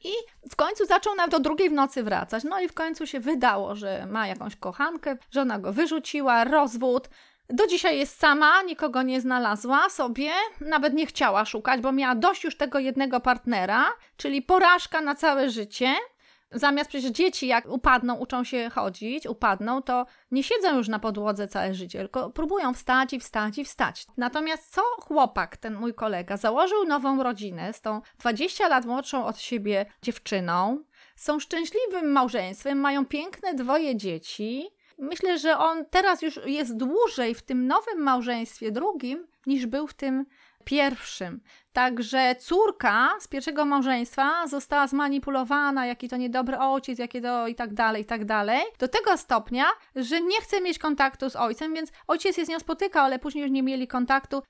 I 0.04 0.12
w 0.50 0.56
końcu 0.56 0.86
zaczął 0.86 1.14
nawet 1.14 1.30
do 1.30 1.40
drugiej 1.40 1.70
w 1.70 1.72
nocy 1.72 2.02
wracać. 2.02 2.44
No 2.44 2.60
i 2.60 2.68
w 2.68 2.74
końcu 2.74 3.06
się 3.06 3.20
wydało, 3.20 3.74
że 3.74 4.06
ma 4.06 4.26
jakąś 4.26 4.56
kochankę, 4.56 5.16
żona 5.30 5.58
go 5.58 5.72
wyrzuciła, 5.72 6.44
rozwód. 6.44 7.08
Do 7.48 7.66
dzisiaj 7.66 7.98
jest 7.98 8.18
sama, 8.18 8.62
nikogo 8.62 9.02
nie 9.02 9.20
znalazła 9.20 9.88
sobie, 9.90 10.30
nawet 10.60 10.94
nie 10.94 11.06
chciała 11.06 11.44
szukać, 11.44 11.80
bo 11.80 11.92
miała 11.92 12.14
dość 12.14 12.44
już 12.44 12.56
tego 12.56 12.78
jednego 12.78 13.20
partnera, 13.20 13.84
czyli 14.16 14.42
porażka 14.42 15.00
na 15.00 15.14
całe 15.14 15.50
życie. 15.50 15.94
Zamiast 16.54 16.88
przecież 16.90 17.10
dzieci, 17.10 17.46
jak 17.46 17.68
upadną, 17.68 18.14
uczą 18.14 18.44
się 18.44 18.70
chodzić, 18.70 19.26
upadną, 19.26 19.82
to 19.82 20.06
nie 20.30 20.42
siedzą 20.42 20.76
już 20.76 20.88
na 20.88 20.98
podłodze 20.98 21.48
całe 21.48 21.74
życie, 21.74 21.98
tylko 21.98 22.30
próbują 22.30 22.74
wstać 22.74 23.12
i 23.12 23.20
wstać 23.20 23.58
i 23.58 23.64
wstać. 23.64 24.06
Natomiast 24.16 24.74
co 24.74 24.82
chłopak, 24.82 25.56
ten 25.56 25.74
mój 25.74 25.94
kolega, 25.94 26.36
założył 26.36 26.84
nową 26.84 27.22
rodzinę 27.22 27.72
z 27.72 27.80
tą 27.80 28.00
20 28.18 28.68
lat 28.68 28.84
młodszą 28.84 29.26
od 29.26 29.38
siebie 29.38 29.86
dziewczyną, 30.02 30.84
są 31.16 31.40
szczęśliwym 31.40 32.12
małżeństwem, 32.12 32.78
mają 32.78 33.06
piękne 33.06 33.54
dwoje 33.54 33.96
dzieci. 33.96 34.68
Myślę, 34.98 35.38
że 35.38 35.58
on 35.58 35.84
teraz 35.90 36.22
już 36.22 36.40
jest 36.46 36.76
dłużej 36.76 37.34
w 37.34 37.42
tym 37.42 37.66
nowym 37.66 37.98
małżeństwie 38.02 38.72
drugim, 38.72 39.26
niż 39.46 39.66
był 39.66 39.86
w 39.86 39.94
tym 39.94 40.26
pierwszym. 40.64 41.40
Także 41.72 42.34
córka 42.40 43.10
z 43.20 43.28
pierwszego 43.28 43.64
małżeństwa 43.64 44.46
została 44.46 44.86
zmanipulowana, 44.86 45.86
jaki 45.86 46.08
to 46.08 46.16
niedobry 46.16 46.58
ojciec, 46.58 46.98
jakie 46.98 47.20
to 47.20 47.46
i 47.48 47.54
tak 47.54 47.74
dalej, 47.74 48.02
i 48.02 48.04
tak 48.04 48.24
dalej. 48.24 48.62
Do 48.78 48.88
tego 48.88 49.16
stopnia, 49.16 49.64
że 49.96 50.20
nie 50.20 50.40
chce 50.40 50.60
mieć 50.60 50.78
kontaktu 50.78 51.30
z 51.30 51.36
ojcem, 51.36 51.74
więc 51.74 51.92
ojciec 52.06 52.36
się 52.36 52.44
z 52.44 52.48
nią 52.48 52.58
spotykał, 52.58 53.04
ale 53.04 53.18
później 53.18 53.42
już 53.42 53.52
nie 53.52 53.62
mieli 53.62 53.88
kontaktu. 53.88 54.42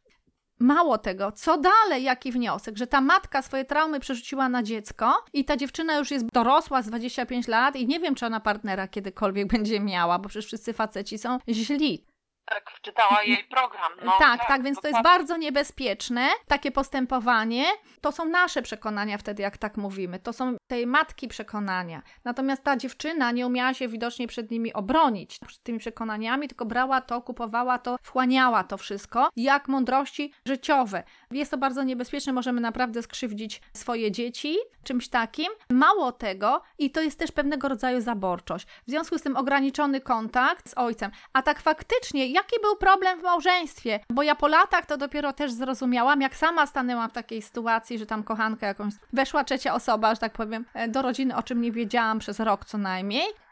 Mało 0.59 0.99
tego, 0.99 1.33
co 1.33 1.59
dalej, 1.59 2.03
jaki 2.03 2.33
wniosek, 2.33 2.77
że 2.77 2.87
ta 2.87 3.01
matka 3.01 3.43
swoje 3.43 3.65
traumy 3.65 4.01
przerzuciła 4.01 4.49
na 4.49 4.63
dziecko 4.63 5.25
i 5.33 5.45
ta 5.45 5.57
dziewczyna 5.57 5.97
już 5.99 6.11
jest 6.11 6.27
dorosła 6.33 6.83
z 6.83 6.87
25 6.87 7.49
lat 7.49 7.77
i 7.77 7.87
nie 7.87 8.01
wiem, 8.01 8.15
czy 8.15 8.27
ona 8.27 8.41
partnera 8.41 8.89
kiedykolwiek 8.89 9.47
będzie 9.49 9.81
miała, 9.81 10.19
bo 10.19 10.29
przecież 10.29 10.47
wszyscy 10.47 10.73
faceci 10.73 11.19
są 11.19 11.39
źli. 11.49 12.07
Tak, 12.47 12.71
wczytała 12.71 13.23
jej 13.23 13.45
program. 13.45 13.93
No, 14.05 14.13
tak, 14.19 14.47
tak, 14.49 14.63
więc 14.63 14.81
to 14.81 14.89
jest 14.89 15.03
bardzo 15.03 15.37
niebezpieczne, 15.37 16.29
takie 16.49 16.73
postępowanie. 16.73 17.65
To 18.01 18.13
są 18.13 18.25
nasze 18.25 18.63
przekonania 18.63 19.19
wtedy, 19.19 19.43
jak 19.43 19.59
tak 19.59 19.77
mówimy. 19.77 20.19
To 20.19 20.33
są 20.33 20.57
tej 20.67 20.87
matki 20.87 21.29
przekonania. 21.29 22.03
Natomiast 22.25 22.65
ta 22.65 22.77
dziewczyna 22.77 23.31
nie 23.31 23.47
umiała 23.47 23.75
się 23.75 23.89
widocznie 23.89 24.29
przed 24.29 24.51
nimi 24.51 24.73
obronić, 24.73 25.39
przed 25.47 25.63
tymi 25.63 25.79
przekonaniami, 25.79 26.49
tylko 26.49 26.67
brała 26.67 27.01
to, 27.01 27.23
kupowała 27.23 27.79
to, 27.79 27.97
wchłaniała 28.03 28.65
to 28.65 28.79
wszystko, 28.79 29.29
jak 29.37 29.69
mądrości 29.69 30.33
życiowe. 30.47 31.05
Jest 31.35 31.51
to 31.51 31.59
bardzo 31.59 31.83
niebezpieczne, 31.83 32.33
możemy 32.33 32.61
naprawdę 32.61 33.03
skrzywdzić 33.03 33.61
swoje 33.73 34.13
dzieci 34.13 34.57
czymś 34.85 35.09
takim. 35.09 35.47
Mało 35.71 36.13
tego, 36.13 36.63
i 36.79 36.91
to 36.91 37.01
jest 37.01 37.19
też 37.19 37.33
pewnego 37.33 37.69
rodzaju 37.69 38.01
zaborczość. 38.01 38.67
W 38.67 38.91
związku 38.91 39.19
z 39.19 39.23
tym 39.23 39.37
ograniczony 39.37 40.01
kontakt 40.01 40.69
z 40.71 40.75
ojcem. 40.79 41.11
A 41.33 41.43
tak 41.43 41.61
faktycznie, 41.61 42.27
jaki 42.27 42.57
był 42.63 42.77
problem 42.77 43.21
w 43.21 43.23
małżeństwie? 43.23 44.01
Bo 44.11 44.23
ja 44.23 44.35
po 44.35 44.49
latach 44.49 44.87
to 44.87 44.97
dopiero 44.97 45.33
też 45.33 45.53
zrozumiałam, 45.53 46.21
jak 46.21 46.37
sama 46.37 46.67
stanęłam 46.67 47.11
w 47.11 47.13
takiej 47.13 47.43
sytuacji, 47.43 47.99
że 47.99 48.07
tam 48.07 48.23
kochanka 48.23 48.67
jakąś 48.67 48.95
weszła 49.13 49.45
trzecia 49.45 49.75
osoba, 49.75 50.15
że 50.15 50.21
tak 50.21 50.33
powiem, 50.33 50.65
e, 50.75 50.89
do 50.89 51.03
rodziny, 51.03 51.37
o 51.37 51.43
czym 51.43 51.61
nie 51.61 51.73
wiedziałam 51.73 52.19
przez 52.19 52.41
rok 52.41 52.65
co 52.65 52.79
najmniej. 52.79 53.44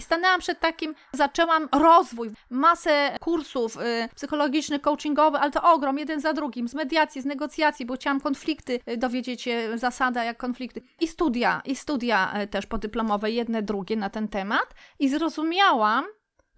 I 0.00 0.02
stanęłam 0.02 0.40
przed 0.40 0.60
takim, 0.60 0.94
zaczęłam 1.12 1.68
rozwój, 1.72 2.30
masę 2.50 3.16
kursów 3.20 3.76
y, 3.76 4.08
psychologicznych, 4.14 4.80
coachingowych, 4.80 5.42
ale 5.42 5.50
to 5.50 5.72
ogrom, 5.72 5.98
jeden 5.98 6.20
za 6.20 6.32
drugim, 6.32 6.68
z 6.68 6.74
mediacji, 6.74 7.22
z 7.22 7.24
negocjacji, 7.24 7.86
bo 7.86 7.94
chciałam 7.94 8.20
konflikty 8.20 8.80
y, 8.88 8.96
dowiedzieć 8.96 9.42
się, 9.42 9.78
zasada 9.78 10.24
jak 10.24 10.36
konflikty. 10.36 10.82
I 11.00 11.08
studia, 11.08 11.62
i 11.64 11.76
studia 11.76 12.40
y, 12.42 12.46
też 12.46 12.66
podyplomowe, 12.66 13.30
jedne, 13.30 13.62
drugie 13.62 13.96
na 13.96 14.10
ten 14.10 14.28
temat. 14.28 14.74
I 14.98 15.08
zrozumiałam, 15.08 16.04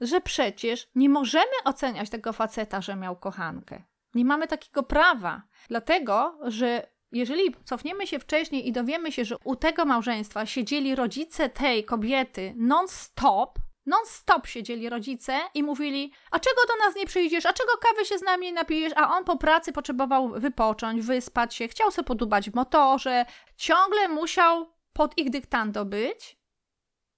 że 0.00 0.20
przecież 0.20 0.88
nie 0.94 1.08
możemy 1.08 1.56
oceniać 1.64 2.10
tego 2.10 2.32
faceta, 2.32 2.80
że 2.80 2.96
miał 2.96 3.16
kochankę. 3.16 3.82
Nie 4.14 4.24
mamy 4.24 4.46
takiego 4.46 4.82
prawa, 4.82 5.42
dlatego 5.68 6.38
że 6.42 6.91
jeżeli 7.12 7.54
cofniemy 7.64 8.06
się 8.06 8.18
wcześniej 8.18 8.68
i 8.68 8.72
dowiemy 8.72 9.12
się, 9.12 9.24
że 9.24 9.36
u 9.44 9.56
tego 9.56 9.84
małżeństwa 9.84 10.46
siedzieli 10.46 10.94
rodzice 10.94 11.48
tej 11.48 11.84
kobiety 11.84 12.54
non-stop, 12.56 13.58
non-stop 13.86 14.46
siedzieli 14.46 14.88
rodzice 14.88 15.40
i 15.54 15.62
mówili: 15.62 16.12
A 16.30 16.40
czego 16.40 16.60
do 16.68 16.86
nas 16.86 16.96
nie 16.96 17.06
przyjdziesz? 17.06 17.46
A 17.46 17.52
czego 17.52 17.72
kawy 17.76 18.04
się 18.04 18.18
z 18.18 18.22
nami 18.22 18.46
nie 18.46 18.52
napijesz? 18.52 18.92
A 18.96 19.16
on 19.16 19.24
po 19.24 19.36
pracy 19.36 19.72
potrzebował 19.72 20.28
wypocząć, 20.28 21.02
wyspać 21.02 21.54
się, 21.54 21.68
chciał 21.68 21.90
sobie 21.90 22.06
podubać 22.06 22.50
w 22.50 22.54
motorze, 22.54 23.26
ciągle 23.56 24.08
musiał 24.08 24.72
pod 24.92 25.18
ich 25.18 25.30
dyktando 25.30 25.84
być 25.84 26.36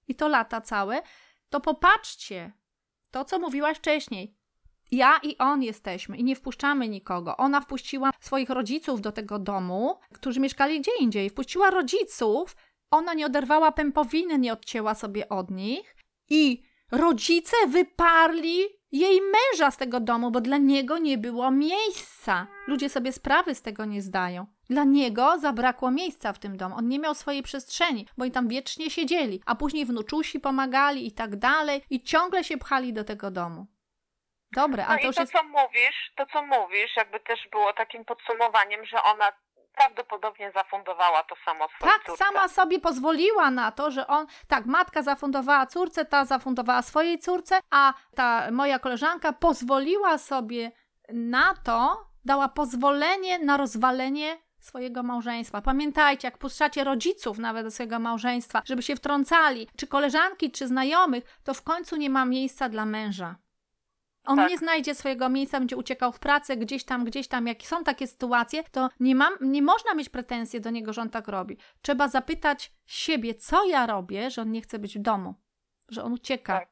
i 0.07 0.15
to 0.15 0.27
lata 0.27 0.61
całe. 0.61 1.01
To 1.49 1.59
popatrzcie, 1.59 2.53
to 3.11 3.25
co 3.25 3.39
mówiłaś 3.39 3.77
wcześniej. 3.77 4.37
Ja 4.95 5.19
i 5.23 5.37
on 5.37 5.63
jesteśmy 5.63 6.17
i 6.17 6.23
nie 6.23 6.35
wpuszczamy 6.35 6.89
nikogo. 6.89 7.37
Ona 7.37 7.61
wpuściła 7.61 8.11
swoich 8.19 8.49
rodziców 8.49 9.01
do 9.01 9.11
tego 9.11 9.39
domu, 9.39 9.99
którzy 10.13 10.39
mieszkali 10.39 10.81
gdzie 10.81 10.91
indziej. 10.99 11.29
Wpuściła 11.29 11.69
rodziców, 11.69 12.55
ona 12.91 13.13
nie 13.13 13.25
oderwała 13.25 13.71
pępowiny, 13.71 14.39
nie 14.39 14.53
odcięła 14.53 14.95
sobie 14.95 15.29
od 15.29 15.51
nich 15.51 15.95
i 16.29 16.63
rodzice 16.91 17.55
wyparli 17.67 18.59
jej 18.91 19.21
męża 19.21 19.71
z 19.71 19.77
tego 19.77 19.99
domu, 19.99 20.31
bo 20.31 20.41
dla 20.41 20.57
niego 20.57 20.97
nie 20.97 21.17
było 21.17 21.51
miejsca. 21.51 22.47
Ludzie 22.67 22.89
sobie 22.89 23.11
sprawy 23.11 23.55
z 23.55 23.61
tego 23.61 23.85
nie 23.85 24.01
zdają. 24.01 24.45
Dla 24.69 24.83
niego 24.83 25.39
zabrakło 25.39 25.91
miejsca 25.91 26.33
w 26.33 26.39
tym 26.39 26.57
domu. 26.57 26.75
On 26.77 26.87
nie 26.87 26.99
miał 26.99 27.15
swojej 27.15 27.43
przestrzeni, 27.43 28.07
bo 28.17 28.23
oni 28.23 28.31
tam 28.31 28.47
wiecznie 28.47 28.89
siedzieli, 28.89 29.41
a 29.45 29.55
później 29.55 29.85
wnuczusi 29.85 30.39
pomagali 30.39 31.07
i 31.07 31.11
tak 31.11 31.35
dalej 31.35 31.81
i 31.89 32.03
ciągle 32.03 32.43
się 32.43 32.57
pchali 32.57 32.93
do 32.93 33.03
tego 33.03 33.31
domu. 33.31 33.67
Dobre, 34.55 34.85
a 34.85 34.93
No 34.93 34.99
to 35.01 35.09
i 35.09 35.13
to, 35.13 35.21
jest... 35.21 35.33
co 35.33 35.43
mówisz, 35.43 36.11
to 36.15 36.25
co 36.25 36.43
mówisz, 36.45 36.95
jakby 36.97 37.19
też 37.19 37.47
było 37.51 37.73
takim 37.73 38.05
podsumowaniem, 38.05 38.85
że 38.85 39.03
ona 39.03 39.31
prawdopodobnie 39.75 40.51
zafundowała 40.51 41.23
to 41.23 41.35
samo 41.45 41.67
swojej 41.67 41.93
Tak, 41.95 42.05
córce. 42.05 42.25
sama 42.25 42.47
sobie 42.47 42.79
pozwoliła 42.79 43.51
na 43.51 43.71
to, 43.71 43.91
że 43.91 44.07
on, 44.07 44.27
tak, 44.47 44.65
matka 44.65 45.01
zafundowała 45.01 45.65
córce, 45.65 46.05
ta 46.05 46.25
zafundowała 46.25 46.81
swojej 46.81 47.19
córce, 47.19 47.59
a 47.71 47.93
ta 48.15 48.51
moja 48.51 48.79
koleżanka 48.79 49.33
pozwoliła 49.33 50.17
sobie 50.17 50.71
na 51.09 51.53
to, 51.63 52.05
dała 52.25 52.47
pozwolenie 52.49 53.39
na 53.39 53.57
rozwalenie 53.57 54.37
swojego 54.59 55.03
małżeństwa. 55.03 55.61
Pamiętajcie, 55.61 56.27
jak 56.27 56.37
puszczacie 56.37 56.83
rodziców 56.83 57.37
nawet 57.37 57.63
do 57.65 57.71
swojego 57.71 57.99
małżeństwa, 57.99 58.61
żeby 58.65 58.81
się 58.83 58.95
wtrącali, 58.95 59.67
czy 59.77 59.87
koleżanki, 59.87 60.51
czy 60.51 60.67
znajomych, 60.67 61.39
to 61.43 61.53
w 61.53 61.61
końcu 61.63 61.95
nie 61.95 62.09
ma 62.09 62.25
miejsca 62.25 62.69
dla 62.69 62.85
męża. 62.85 63.35
On 64.25 64.37
Tak. 64.37 64.49
nie 64.49 64.57
znajdzie 64.57 64.95
swojego 64.95 65.29
miejsca, 65.29 65.59
będzie 65.59 65.77
uciekał 65.77 66.11
w 66.11 66.19
pracę, 66.19 66.57
gdzieś 66.57 66.83
tam, 66.83 67.05
gdzieś 67.05 67.27
tam. 67.27 67.47
Jak 67.47 67.61
są 67.61 67.83
takie 67.83 68.07
sytuacje, 68.07 68.63
to 68.71 68.89
nie, 68.99 69.15
mam, 69.15 69.33
nie 69.41 69.61
można 69.61 69.93
mieć 69.93 70.09
pretensji 70.09 70.61
do 70.61 70.69
niego, 70.69 70.93
że 70.93 71.01
on 71.01 71.09
tak 71.09 71.27
robi. 71.27 71.57
Trzeba 71.81 72.07
zapytać 72.07 72.71
siebie, 72.85 73.35
co 73.35 73.65
ja 73.65 73.85
robię, 73.85 74.31
że 74.31 74.41
on 74.41 74.51
nie 74.51 74.61
chce 74.61 74.79
być 74.79 74.97
w 74.97 75.01
domu, 75.01 75.35
że 75.89 76.03
on 76.03 76.13
ucieka 76.13 76.59
Tak. 76.59 76.69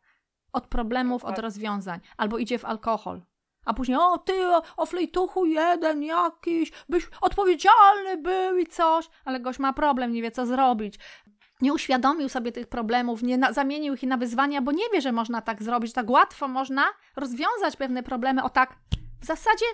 od 0.53 0.67
problemów, 0.67 1.15
od 1.15 1.21
Dokładnie. 1.21 1.41
rozwiązań, 1.41 1.99
albo 2.17 2.37
idzie 2.37 2.59
w 2.59 2.65
alkohol. 2.65 3.21
A 3.65 3.73
później, 3.73 3.97
o 4.01 4.17
ty, 4.17 4.47
o, 4.47 4.61
o 4.77 4.85
flejtuchu 4.85 5.45
jeden 5.45 6.03
jakiś, 6.03 6.71
byś 6.89 7.07
odpowiedzialny 7.21 8.17
był 8.17 8.57
i 8.57 8.67
coś. 8.67 9.09
Ale 9.25 9.39
gość 9.39 9.59
ma 9.59 9.73
problem, 9.73 10.13
nie 10.13 10.21
wie 10.21 10.31
co 10.31 10.45
zrobić. 10.45 10.95
Nie 11.61 11.73
uświadomił 11.73 12.29
sobie 12.29 12.51
tych 12.51 12.67
problemów, 12.67 13.23
nie 13.23 13.37
na, 13.37 13.53
zamienił 13.53 13.93
ich 13.93 14.03
na 14.03 14.17
wyzwania, 14.17 14.61
bo 14.61 14.71
nie 14.71 14.89
wie, 14.93 15.01
że 15.01 15.11
można 15.11 15.41
tak 15.41 15.63
zrobić. 15.63 15.93
Tak 15.93 16.09
łatwo 16.09 16.47
można 16.47 16.93
rozwiązać 17.15 17.75
pewne 17.75 18.03
problemy 18.03 18.43
o 18.43 18.49
tak, 18.49 18.75
w 19.21 19.25
zasadzie 19.25 19.65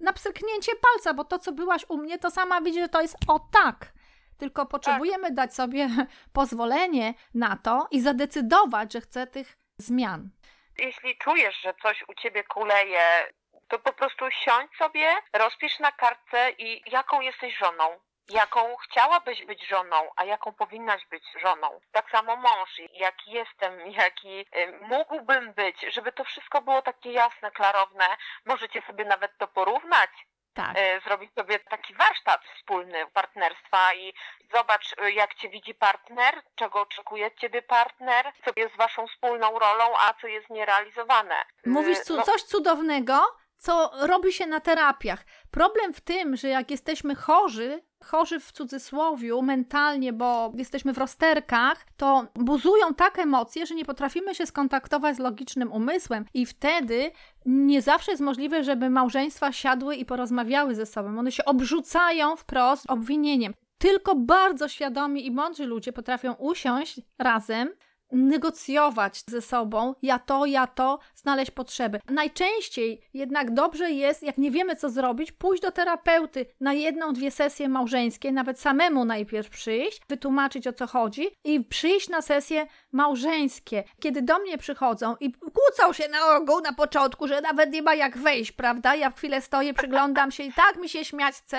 na 0.00 0.12
pstryknięcie 0.12 0.72
palca, 0.76 1.14
bo 1.14 1.24
to, 1.24 1.38
co 1.38 1.52
byłaś 1.52 1.84
u 1.88 1.98
mnie, 1.98 2.18
to 2.18 2.30
sama 2.30 2.60
widzi, 2.60 2.80
że 2.80 2.88
to 2.88 3.02
jest 3.02 3.16
o 3.28 3.38
tak. 3.52 3.92
Tylko 4.38 4.66
potrzebujemy 4.66 5.30
dać 5.30 5.54
sobie 5.54 5.88
pozwolenie 6.38 7.14
na 7.34 7.56
to 7.56 7.88
i 7.90 8.00
zadecydować, 8.00 8.92
że 8.92 9.00
chce 9.00 9.26
tych 9.26 9.58
zmian. 9.78 10.30
Jeśli 10.78 11.18
czujesz, 11.18 11.60
że 11.62 11.74
coś 11.82 12.04
u 12.08 12.14
ciebie 12.14 12.44
kuleje, 12.44 13.32
to 13.68 13.78
po 13.78 13.92
prostu 13.92 14.24
siądź 14.30 14.76
sobie, 14.78 15.14
rozpisz 15.32 15.78
na 15.78 15.92
kartce 15.92 16.50
i 16.58 16.82
jaką 16.92 17.20
jesteś 17.20 17.58
żoną. 17.58 17.84
Jaką 18.32 18.76
chciałabyś 18.76 19.44
być 19.44 19.66
żoną, 19.66 20.10
a 20.16 20.24
jaką 20.24 20.52
powinnaś 20.52 21.06
być 21.06 21.24
żoną. 21.42 21.80
Tak 21.92 22.10
samo 22.10 22.36
mąż, 22.36 22.78
jaki 22.92 23.30
jestem, 23.32 23.90
jaki 23.90 24.40
y, 24.56 24.78
mógłbym 24.82 25.52
być, 25.52 25.80
żeby 25.80 26.12
to 26.12 26.24
wszystko 26.24 26.62
było 26.62 26.82
takie 26.82 27.12
jasne, 27.12 27.50
klarowne. 27.50 28.06
Możecie 28.44 28.82
sobie 28.82 29.04
nawet 29.04 29.38
to 29.38 29.48
porównać, 29.48 30.10
Tak. 30.54 30.72
e, 30.78 31.00
zrobić 31.00 31.34
sobie 31.34 31.58
taki 31.58 31.94
warsztat 31.94 32.40
wspólny 32.56 33.06
partnerstwa 33.06 33.94
i 33.94 34.14
zobacz, 34.54 34.94
e, 34.98 35.10
jak 35.10 35.34
cię 35.34 35.48
widzi 35.48 35.74
partner, 35.74 36.42
czego 36.54 36.80
oczekuje 36.80 37.26
od 37.26 37.34
ciebie 37.34 37.62
partner, 37.62 38.32
co 38.44 38.50
jest 38.56 38.76
waszą 38.76 39.06
wspólną 39.06 39.58
rolą, 39.58 39.84
a 39.98 40.14
co 40.20 40.26
jest 40.26 40.50
nierealizowane. 40.50 41.44
Mówisz 41.66 41.98
cu- 42.00 42.16
no, 42.16 42.22
coś 42.22 42.42
cudownego, 42.42 43.36
co 43.62 43.90
robi 44.00 44.32
się 44.32 44.46
na 44.46 44.60
terapiach. 44.60 45.24
Problem 45.50 45.92
w 45.92 46.00
tym, 46.00 46.36
że 46.36 46.48
jak 46.48 46.70
jesteśmy 46.70 47.14
chorzy, 47.14 47.82
chorzy 48.04 48.40
w 48.40 48.52
cudzysłowiu 48.52 49.42
mentalnie, 49.42 50.12
bo 50.12 50.52
jesteśmy 50.54 50.92
w 50.92 50.98
rozterkach, 50.98 51.86
to 51.96 52.26
buzują 52.34 52.94
tak 52.94 53.18
emocje, 53.18 53.66
że 53.66 53.74
nie 53.74 53.84
potrafimy 53.84 54.34
się 54.34 54.46
skontaktować 54.46 55.16
z 55.16 55.18
logicznym 55.18 55.72
umysłem 55.72 56.24
i 56.34 56.46
wtedy 56.46 57.10
nie 57.46 57.82
zawsze 57.82 58.10
jest 58.10 58.22
możliwe, 58.22 58.64
żeby 58.64 58.90
małżeństwa 58.90 59.52
siadły 59.52 59.96
i 59.96 60.04
porozmawiały 60.04 60.74
ze 60.74 60.86
sobą. 60.86 61.18
One 61.18 61.32
się 61.32 61.44
obrzucają 61.44 62.36
wprost 62.36 62.90
obwinieniem. 62.90 63.54
Tylko 63.78 64.14
bardzo 64.14 64.68
świadomi 64.68 65.26
i 65.26 65.30
mądrzy 65.30 65.66
ludzie 65.66 65.92
potrafią 65.92 66.32
usiąść 66.32 67.00
razem, 67.18 67.68
negocjować 68.12 69.22
ze 69.26 69.40
sobą, 69.40 69.94
ja 70.02 70.18
to, 70.18 70.46
ja 70.46 70.66
to, 70.66 70.98
znaleźć 71.14 71.50
potrzeby. 71.50 72.00
Najczęściej 72.10 73.02
jednak 73.14 73.54
dobrze 73.54 73.90
jest, 73.90 74.22
jak 74.22 74.38
nie 74.38 74.50
wiemy 74.50 74.76
co 74.76 74.90
zrobić, 74.90 75.32
pójść 75.32 75.62
do 75.62 75.72
terapeuty 75.72 76.46
na 76.60 76.72
jedną, 76.72 77.12
dwie 77.12 77.30
sesje 77.30 77.68
małżeńskie, 77.68 78.32
nawet 78.32 78.60
samemu 78.60 79.04
najpierw 79.04 79.50
przyjść, 79.50 80.00
wytłumaczyć 80.08 80.66
o 80.66 80.72
co 80.72 80.86
chodzi 80.86 81.28
i 81.44 81.64
przyjść 81.64 82.08
na 82.08 82.22
sesje 82.22 82.66
małżeńskie. 82.92 83.84
Kiedy 84.00 84.22
do 84.22 84.38
mnie 84.38 84.58
przychodzą 84.58 85.16
i 85.20 85.32
kłócą 85.32 85.92
się 85.92 86.08
na 86.08 86.36
ogół 86.36 86.60
na 86.60 86.72
początku, 86.72 87.28
że 87.28 87.40
nawet 87.40 87.72
nie 87.72 87.82
ma 87.82 87.94
jak 87.94 88.18
wejść, 88.18 88.52
prawda? 88.52 88.94
Ja 88.94 89.10
w 89.10 89.16
chwilę 89.16 89.40
stoję, 89.40 89.74
przyglądam 89.74 90.30
się 90.30 90.42
i 90.42 90.52
tak 90.52 90.76
mi 90.76 90.88
się 90.88 91.04
śmiać 91.04 91.34
chce, 91.34 91.58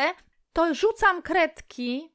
to 0.53 0.74
rzucam 0.74 1.22
kredki 1.22 2.12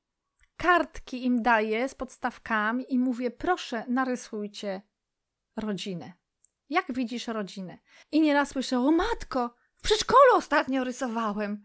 kartki 0.59 1.25
im 1.25 1.43
daję 1.43 1.89
z 1.89 1.95
podstawkami 1.95 2.95
i 2.95 2.99
mówię, 2.99 3.31
proszę, 3.31 3.85
narysujcie 3.89 4.83
rodzinę. 5.57 6.13
Jak 6.69 6.93
widzisz 6.93 7.27
rodzinę? 7.27 7.79
I 8.13 8.21
nieraz 8.21 8.49
słyszę, 8.49 8.79
o 8.79 8.91
matko, 8.91 9.55
w 9.77 9.83
przedszkolu 9.83 10.35
ostatnio 10.37 10.85
rysowałem. 10.85 11.65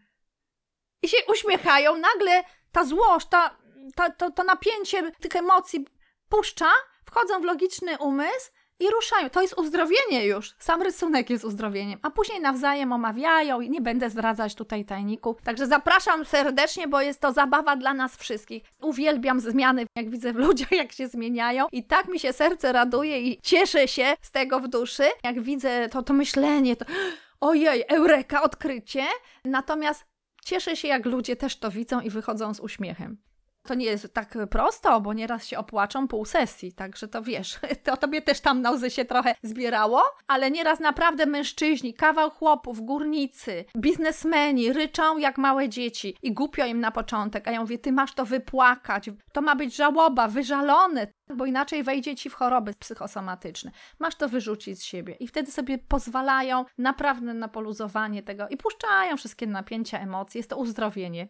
i 1.01 1.07
się 1.07 1.17
uśmiechają, 1.27 1.97
nagle 1.97 2.43
ta 2.71 2.85
złość, 2.85 3.27
ta, 3.29 3.57
ta, 3.95 4.09
to, 4.09 4.31
to 4.31 4.43
napięcie 4.43 5.11
tych 5.11 5.35
emocji 5.35 5.85
puszcza, 6.29 6.69
wchodzą 7.05 7.41
w 7.41 7.43
logiczny 7.43 7.97
umysł 7.97 8.51
i 8.83 8.91
ruszają. 8.91 9.29
To 9.29 9.41
jest 9.41 9.57
uzdrowienie 9.57 10.25
już. 10.25 10.55
Sam 10.59 10.81
rysunek 10.81 11.29
jest 11.29 11.45
uzdrowieniem. 11.45 11.99
A 12.01 12.09
później 12.09 12.41
nawzajem 12.41 12.93
omawiają 12.93 13.61
i 13.61 13.69
nie 13.69 13.81
będę 13.81 14.09
zdradzać 14.09 14.55
tutaj 14.55 14.85
tajników. 14.85 15.41
Także 15.43 15.67
zapraszam 15.67 16.25
serdecznie, 16.25 16.87
bo 16.87 17.01
jest 17.01 17.19
to 17.19 17.31
zabawa 17.33 17.75
dla 17.75 17.93
nas 17.93 18.17
wszystkich. 18.17 18.63
Uwielbiam 18.81 19.39
zmiany, 19.39 19.85
jak 19.95 20.09
widzę 20.09 20.33
w 20.33 20.35
ludziach, 20.35 20.71
jak 20.71 20.91
się 20.91 21.07
zmieniają. 21.07 21.65
I 21.71 21.83
tak 21.83 22.07
mi 22.07 22.19
się 22.19 22.33
serce 22.33 22.71
raduje 22.71 23.21
i 23.21 23.41
cieszę 23.41 23.87
się 23.87 24.13
z 24.21 24.31
tego 24.31 24.59
w 24.59 24.67
duszy. 24.67 25.03
Jak 25.23 25.41
widzę 25.41 25.89
to, 25.89 26.03
to 26.03 26.13
myślenie, 26.13 26.75
to 26.75 26.85
ojej, 27.41 27.83
eureka, 27.87 28.41
odkrycie. 28.41 29.03
Natomiast 29.45 30.05
cieszę 30.45 30.75
się, 30.75 30.87
jak 30.87 31.05
ludzie 31.05 31.35
też 31.35 31.59
to 31.59 31.71
widzą 31.71 32.01
i 32.01 32.09
wychodzą 32.09 32.53
z 32.53 32.59
uśmiechem. 32.59 33.17
To 33.67 33.73
nie 33.73 33.85
jest 33.85 34.13
tak 34.13 34.37
prosto, 34.49 35.01
bo 35.01 35.13
nieraz 35.13 35.45
się 35.45 35.57
opłaczą 35.57 36.07
pół 36.07 36.25
sesji, 36.25 36.73
także 36.73 37.07
to 37.07 37.21
wiesz, 37.21 37.59
to 37.83 37.97
tobie 37.97 38.21
też 38.21 38.39
tam 38.41 38.61
na 38.61 38.71
łzy 38.71 38.89
się 38.89 39.05
trochę 39.05 39.35
zbierało, 39.43 40.03
ale 40.27 40.51
nieraz 40.51 40.79
naprawdę 40.79 41.25
mężczyźni, 41.25 41.93
kawał 41.93 42.29
chłopów, 42.29 42.81
górnicy, 42.81 43.65
biznesmeni 43.77 44.73
ryczą 44.73 45.17
jak 45.17 45.37
małe 45.37 45.69
dzieci 45.69 46.17
i 46.21 46.33
głupio 46.33 46.65
im 46.65 46.79
na 46.79 46.91
początek, 46.91 47.47
a 47.47 47.51
ja 47.51 47.61
mówię, 47.61 47.77
ty 47.77 47.91
masz 47.91 48.13
to 48.13 48.25
wypłakać, 48.25 49.09
to 49.31 49.41
ma 49.41 49.55
być 49.55 49.75
żałoba, 49.75 50.27
wyżalone, 50.27 51.07
bo 51.35 51.45
inaczej 51.45 51.83
wejdzie 51.83 52.15
ci 52.15 52.29
w 52.29 52.33
choroby 52.33 52.73
psychosomatyczne. 52.73 53.71
Masz 53.99 54.15
to 54.15 54.29
wyrzucić 54.29 54.79
z 54.79 54.83
siebie 54.83 55.13
i 55.13 55.27
wtedy 55.27 55.51
sobie 55.51 55.77
pozwalają 55.77 56.65
naprawdę 56.77 57.33
na 57.33 57.47
poluzowanie 57.47 58.23
tego 58.23 58.47
i 58.47 58.57
puszczają 58.57 59.17
wszystkie 59.17 59.47
napięcia, 59.47 59.99
emocje, 59.99 60.39
jest 60.39 60.49
to 60.49 60.57
uzdrowienie. 60.57 61.27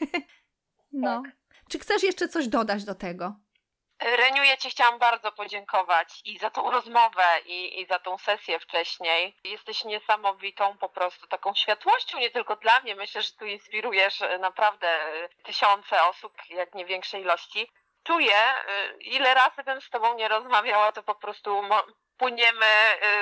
no. 0.92 1.22
Czy 1.70 1.78
chcesz 1.78 2.02
jeszcze 2.02 2.28
coś 2.28 2.48
dodać 2.48 2.84
do 2.84 2.94
tego? 2.94 3.34
Reniu, 4.02 4.42
ja 4.42 4.56
Ci 4.56 4.70
chciałam 4.70 4.98
bardzo 4.98 5.32
podziękować 5.32 6.20
i 6.24 6.38
za 6.38 6.50
tą 6.50 6.70
rozmowę, 6.70 7.24
i, 7.46 7.80
i 7.80 7.86
za 7.86 7.98
tą 7.98 8.18
sesję 8.18 8.58
wcześniej. 8.60 9.36
Jesteś 9.44 9.84
niesamowitą 9.84 10.76
po 10.78 10.88
prostu 10.88 11.26
taką 11.26 11.54
światłością, 11.54 12.18
nie 12.18 12.30
tylko 12.30 12.56
dla 12.56 12.80
mnie. 12.80 12.96
Myślę, 12.96 13.22
że 13.22 13.32
tu 13.32 13.46
inspirujesz 13.46 14.22
e, 14.22 14.38
naprawdę 14.38 14.88
e, 14.88 15.28
tysiące 15.44 16.02
osób, 16.02 16.32
jak 16.48 16.74
nie 16.74 16.84
większej 16.86 17.20
ilości. 17.22 17.70
Czuję, 18.02 18.36
e, 18.36 18.92
ile 19.00 19.34
razy 19.34 19.62
bym 19.64 19.80
z 19.80 19.90
Tobą 19.90 20.14
nie 20.14 20.28
rozmawiała, 20.28 20.92
to 20.92 21.02
po 21.02 21.14
prostu 21.14 21.62
płyniemy 22.16 22.66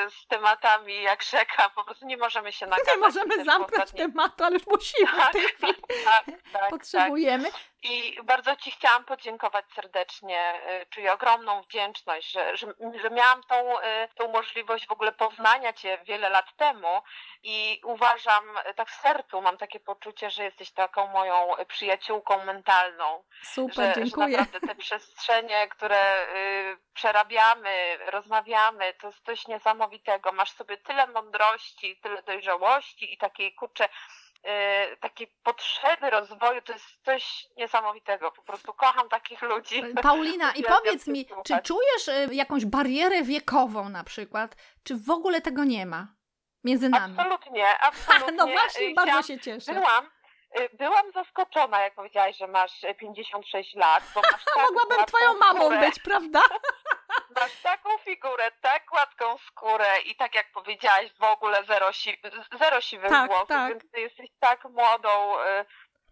z 0.09 0.27
tematami 0.27 1.03
jak 1.03 1.23
rzeka, 1.23 1.71
po 1.71 1.85
prostu 1.85 2.07
nie 2.07 2.17
możemy 2.17 2.53
się 2.53 2.67
nagadać. 2.77 2.95
Nie 2.95 3.01
możemy 3.01 3.45
zamknąć 3.45 3.91
tematu, 3.93 4.45
ale 4.45 4.55
już 4.55 4.67
musimy 4.67 5.07
w 5.13 5.17
Tak, 5.17 5.33
tej 5.33 5.43
chwili. 5.43 5.75
tak, 6.05 6.25
tak, 6.27 6.37
tak. 6.53 6.71
Potrzebujemy. 6.71 7.51
I 7.83 8.19
bardzo 8.25 8.57
Ci 8.57 8.71
chciałam 8.71 9.05
podziękować 9.05 9.65
serdecznie. 9.75 10.61
y, 10.83 10.87
Czuję 10.87 11.13
ogromną 11.13 11.63
wdzięczność, 11.63 12.31
że, 12.31 12.57
że, 12.57 12.67
że 13.03 13.11
miałam 13.11 13.43
tą, 13.43 13.79
y, 13.81 13.83
tą 14.15 14.29
możliwość 14.29 14.87
w 14.87 14.93
ogóle 14.93 15.13
poznania 15.13 15.73
Cię 15.73 15.99
wiele 16.05 16.29
lat 16.29 16.57
temu 16.57 17.03
i 17.43 17.81
uważam, 17.85 18.45
tak 18.77 18.91
w 18.91 19.01
sercu 19.01 19.41
mam 19.43 19.57
takie 19.57 19.81
poczucie, 19.81 20.31
że 20.31 20.45
jesteś 20.45 20.71
taką 20.73 21.07
moją 21.07 21.53
przyjaciółką 21.69 22.45
mentalną. 22.45 23.25
Super, 23.43 23.75
Że, 23.75 23.95
że 23.95 24.01
dziękuję. 24.01 24.37
naprawdę 24.39 24.61
te 24.69 24.75
przestrzenie, 24.75 25.69
które 25.69 26.27
y, 26.37 26.77
przerabiamy, 26.95 27.99
rozmawiamy, 28.07 28.95
to 28.95 29.07
jest 29.07 29.25
coś 29.25 29.47
niesamowitego. 29.47 30.33
Masz 30.33 30.53
sobie 30.53 30.77
tyle 30.77 31.07
mądrości, 31.07 31.97
tyle 32.03 32.23
dojrzałości 32.23 33.15
i 33.15 33.19
takiej 33.19 33.55
kurczę 33.55 33.89
takiej 35.01 35.27
potrzeby 35.43 36.11
rozwoju, 36.11 36.63
to 36.63 36.73
jest 36.73 36.87
coś 37.05 37.47
niesamowitego. 37.57 38.33
Po 38.33 38.43
prostu 38.43 38.75
kocham 38.75 39.09
takich 39.09 39.43
ludzi. 39.43 39.83
Paulina, 40.03 40.53
i 40.53 40.63
powiedz 40.63 41.07
mi, 41.07 41.27
czy 41.27 41.35
słuchać. 41.35 41.65
czujesz 41.65 42.09
y, 42.09 42.35
jakąś 42.35 42.65
barierę 42.67 43.23
wiekową 43.23 43.89
na 43.89 44.05
przykład? 44.05 44.57
Czy 44.85 44.97
w 44.97 45.11
ogóle 45.11 45.41
tego 45.41 45.65
nie 45.65 45.87
ma 45.87 46.07
między 46.65 46.89
nami? 46.89 47.15
Absolutnie, 47.19 47.79
absolutnie. 47.89 48.33
No 48.33 48.47
właśnie, 48.47 48.87
Y, 48.87 48.95
bardzo 48.95 49.23
się 49.23 49.41
cieszę. 49.41 49.75
Byłam, 49.75 50.11
byłam 50.73 51.13
zaskoczona, 51.13 51.81
jak 51.81 51.95
powiedziałaś, 51.95 52.37
że 52.37 52.47
masz 52.47 52.85
y, 52.85 52.95
56 52.95 53.75
lat, 53.75 54.05
bo 54.15 54.21
masz 54.21 54.45
tak 54.55 54.57
Mogłabym 54.57 55.07
twoją 55.07 55.35
mamą 55.35 55.81
być, 55.81 55.99
prawda? 55.99 56.41
Masz 57.41 57.63
taką 57.63 57.99
figurę, 57.99 58.51
tak 58.61 58.85
gładką 58.91 59.39
skórę 59.39 60.01
i 60.07 60.17
tak 60.17 60.35
jak 60.35 60.53
powiedziałaś, 60.53 61.13
w 61.19 61.23
ogóle 61.23 61.65
zero, 61.65 61.93
si 61.93 62.19
zero 62.59 62.81
siwych 62.81 63.11
Tak, 63.11 63.31
włosów, 63.31 63.49
tak. 63.49 63.73
więc 63.73 63.93
ty 63.93 64.01
jesteś 64.01 64.31
tak 64.41 64.65
młodą 64.65 65.35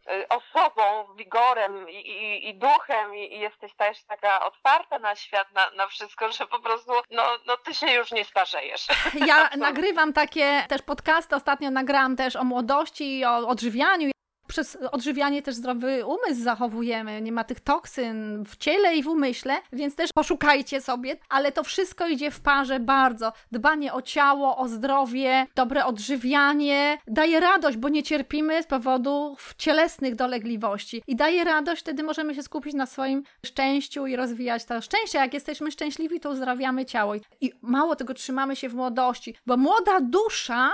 y, 0.07 0.13
y, 0.13 0.29
osobą, 0.29 1.15
wigorem 1.15 1.89
i, 1.89 1.95
i, 1.95 2.49
i 2.49 2.55
duchem 2.55 3.15
i, 3.15 3.35
i 3.35 3.41
jesteś 3.41 3.75
też 3.75 4.05
taka 4.05 4.47
otwarta 4.47 4.99
na 4.99 5.17
świat, 5.17 5.53
na, 5.53 5.71
na 5.71 5.87
wszystko, 5.87 6.33
że 6.33 6.47
po 6.47 6.61
prostu, 6.61 6.93
no, 7.11 7.23
no 7.47 7.57
ty 7.57 7.75
się 7.75 7.87
już 7.93 8.13
nie 8.13 8.25
starzejesz. 8.25 8.87
Ja 9.27 9.51
nagrywam 9.57 10.13
takie 10.13 10.65
też 10.69 10.83
podcasty, 10.83 11.37
ostatnio 11.37 11.71
nagrałam 11.71 12.17
też 12.17 12.37
o 12.37 12.45
młodości 12.45 13.19
i 13.19 13.25
o 13.25 13.37
odżywianiu. 13.37 14.16
Przez 14.47 14.79
odżywianie 14.93 15.43
też 15.43 15.55
zdrowy 15.55 16.07
umysł 16.07 16.43
zachowujemy, 16.43 17.23
nie 17.23 17.33
ma 17.33 17.45
tych 17.45 17.61
toksyn 17.61 18.45
w 18.45 18.57
ciele 18.57 18.97
i 18.97 19.03
w 19.03 19.09
umyśle, 19.09 19.57
więc 19.73 19.97
też 19.97 20.11
poszukajcie 20.15 20.81
sobie, 20.81 21.17
ale 21.29 21.53
to 21.53 21.65
wszystko 21.65 22.09
idzie 22.09 22.31
w 22.31 22.41
parze 22.41 22.81
bardzo. 22.81 23.33
Dbanie 23.53 23.93
o 23.93 24.03
ciało, 24.03 24.57
o 24.57 24.69
zdrowie, 24.69 25.47
dobre 25.55 25.85
odżywianie 25.85 26.99
daje 27.07 27.41
radość, 27.41 27.77
bo 27.77 27.89
nie 27.89 28.03
cierpimy 28.03 28.63
z 28.63 28.67
powodów 28.67 29.55
cielesnych 29.59 30.15
dolegliwości 30.15 31.03
i 31.07 31.17
daje 31.17 31.45
radość, 31.45 31.83
wtedy 31.83 32.03
możemy 32.03 32.35
się 32.35 32.43
skupić 32.43 32.75
na 32.75 32.87
swoim 32.87 33.23
szczęściu 33.47 34.07
i 34.07 34.17
rozwijać 34.17 34.65
to 34.65 34.81
szczęście. 34.81 35.19
Jak 35.19 35.35
jesteśmy 35.35 35.71
szczęśliwi, 35.73 36.21
to 36.21 36.31
uzdrawiamy 36.31 36.85
ciało. 36.85 37.15
I 37.41 37.53
mało 37.63 37.97
tego, 37.97 38.15
trzymamy 38.15 38.57
się 38.57 38.69
w 38.69 38.75
młodości, 38.75 39.37
bo 39.47 39.57
młoda 39.57 40.01
dusza 40.01 40.71